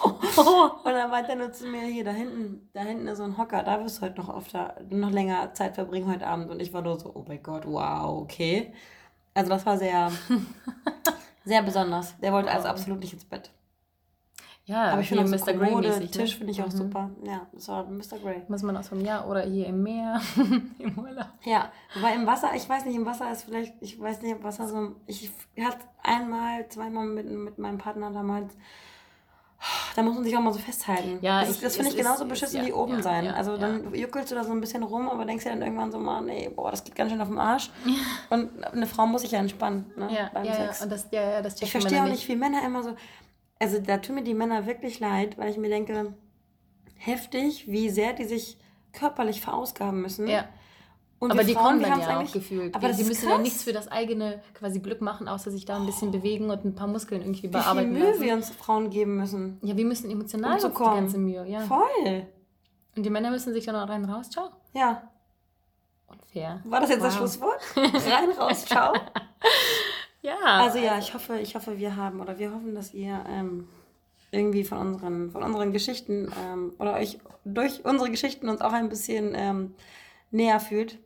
[0.04, 3.36] und dann meinte er nur zu mir, hier, da hinten, da hinten ist so ein
[3.36, 6.50] Hocker, da wirst du heute noch öfter, noch länger Zeit verbringen heute Abend.
[6.50, 8.72] Und ich war nur so, oh mein Gott, wow, okay.
[9.34, 10.10] Also das war sehr,
[11.44, 12.18] sehr besonders.
[12.20, 13.50] Der wollte also absolut nicht ins Bett.
[14.68, 15.54] Ja, aber ich finde Mr.
[15.54, 16.00] Grey mäßig.
[16.00, 16.10] Ne?
[16.10, 16.70] Tisch finde ich auch mhm.
[16.70, 17.10] super.
[17.24, 18.18] Ja, war Mr.
[18.22, 18.42] Grey.
[18.48, 20.20] Muss man aus dem Jahr oder hier im Meer,
[20.78, 21.28] im Urlaub.
[21.44, 24.44] Ja, weil im Wasser, ich weiß nicht, im Wasser ist vielleicht, ich weiß nicht, im
[24.44, 28.52] Wasser so, ich hatte einmal, zweimal mit, mit meinem Partner damals,
[29.96, 31.18] da muss man sich auch mal so festhalten.
[31.22, 33.24] Ja, das, das finde ich genauso ist, beschissen ist, wie ja, oben ja, sein.
[33.24, 35.90] Ja, also dann juckelst du da so ein bisschen rum, aber denkst dir dann irgendwann
[35.90, 37.70] so, Mann, ey, boah, das geht ganz schön auf den Arsch.
[38.30, 40.82] Und eine Frau muss sich ja entspannen ne, ja, beim Sex.
[40.82, 42.94] Und das, ja, ja, das ich verstehe auch nicht, wie Männer immer so,
[43.58, 46.14] also da tun mir die Männer wirklich leid, weil ich mir denke,
[46.96, 48.58] heftig, wie sehr die sich
[48.92, 50.26] körperlich verausgaben müssen.
[50.26, 50.44] Ja.
[51.20, 52.74] Und aber die Frauen, kommen dann ja auch gefühlt.
[52.76, 53.36] Aber die müssen krass.
[53.36, 56.64] ja nichts für das eigene quasi Glück machen, außer sich da ein bisschen bewegen und
[56.64, 57.90] ein paar Muskeln irgendwie bearbeiten.
[57.90, 58.22] Wie viel Mühe lassen.
[58.22, 59.58] wir uns Frauen geben müssen.
[59.62, 61.44] Ja, wir müssen emotional um die ganze Mühe.
[61.48, 61.60] Ja.
[61.60, 62.26] Voll.
[62.94, 64.50] Und die Männer müssen sich ja noch rein raus, ciao.
[64.74, 65.10] Ja.
[66.06, 66.60] Und fair.
[66.64, 67.06] War das jetzt wow.
[67.06, 67.60] das Schlusswort?
[67.76, 68.92] Rein, raus, ciao.
[70.28, 70.64] ja.
[70.64, 73.68] Also ja, ich hoffe, ich hoffe, wir haben oder wir hoffen, dass ihr ähm,
[74.30, 78.88] irgendwie von unseren, von unseren Geschichten ähm, oder euch durch unsere Geschichten uns auch ein
[78.88, 79.74] bisschen ähm,
[80.30, 80.98] näher fühlt.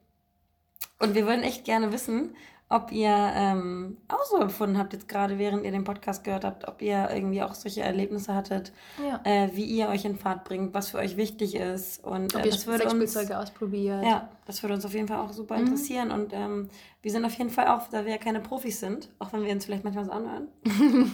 [0.98, 2.36] Und wir würden echt gerne wissen,
[2.72, 6.66] ob ihr ähm, auch so empfunden habt, jetzt gerade während ihr den Podcast gehört habt,
[6.66, 9.20] ob ihr irgendwie auch solche Erlebnisse hattet, ja.
[9.24, 12.02] äh, wie ihr euch in Fahrt bringt, was für euch wichtig ist.
[12.02, 14.02] Und, äh, ob ihr das würde uns, ausprobiert.
[14.04, 15.66] Ja, das würde uns auf jeden Fall auch super mhm.
[15.66, 16.10] interessieren.
[16.10, 16.70] Und ähm,
[17.02, 19.52] wir sind auf jeden Fall auch, da wir ja keine Profis sind, auch wenn wir
[19.52, 20.48] uns vielleicht manchmal so anhören,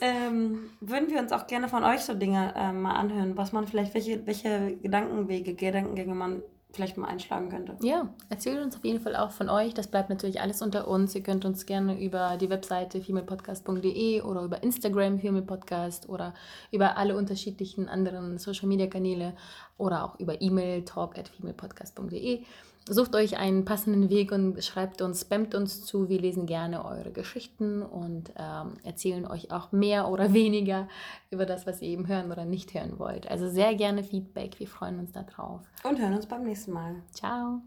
[0.00, 3.66] ähm, würden wir uns auch gerne von euch so Dinge ähm, mal anhören, was man
[3.66, 6.42] vielleicht, welche, welche Gedankenwege, Gedankengänge man
[6.72, 7.76] vielleicht mal einschlagen könnte.
[7.82, 9.72] Ja, erzählt uns auf jeden Fall auch von euch.
[9.74, 11.14] Das bleibt natürlich alles unter uns.
[11.14, 16.34] Ihr könnt uns gerne über die Webseite femalepodcast.de oder über Instagram femalepodcast oder
[16.70, 19.34] über alle unterschiedlichen anderen Social Media Kanäle
[19.78, 22.44] oder auch über E-Mail talk at femalepodcast.de
[22.90, 26.08] Sucht euch einen passenden Weg und schreibt uns, spammt uns zu.
[26.08, 30.88] Wir lesen gerne eure Geschichten und ähm, erzählen euch auch mehr oder weniger
[31.30, 33.30] über das, was ihr eben hören oder nicht hören wollt.
[33.30, 34.58] Also sehr gerne Feedback.
[34.58, 35.60] Wir freuen uns darauf.
[35.84, 36.96] Und hören uns beim nächsten Mal.
[37.12, 37.60] Ciao.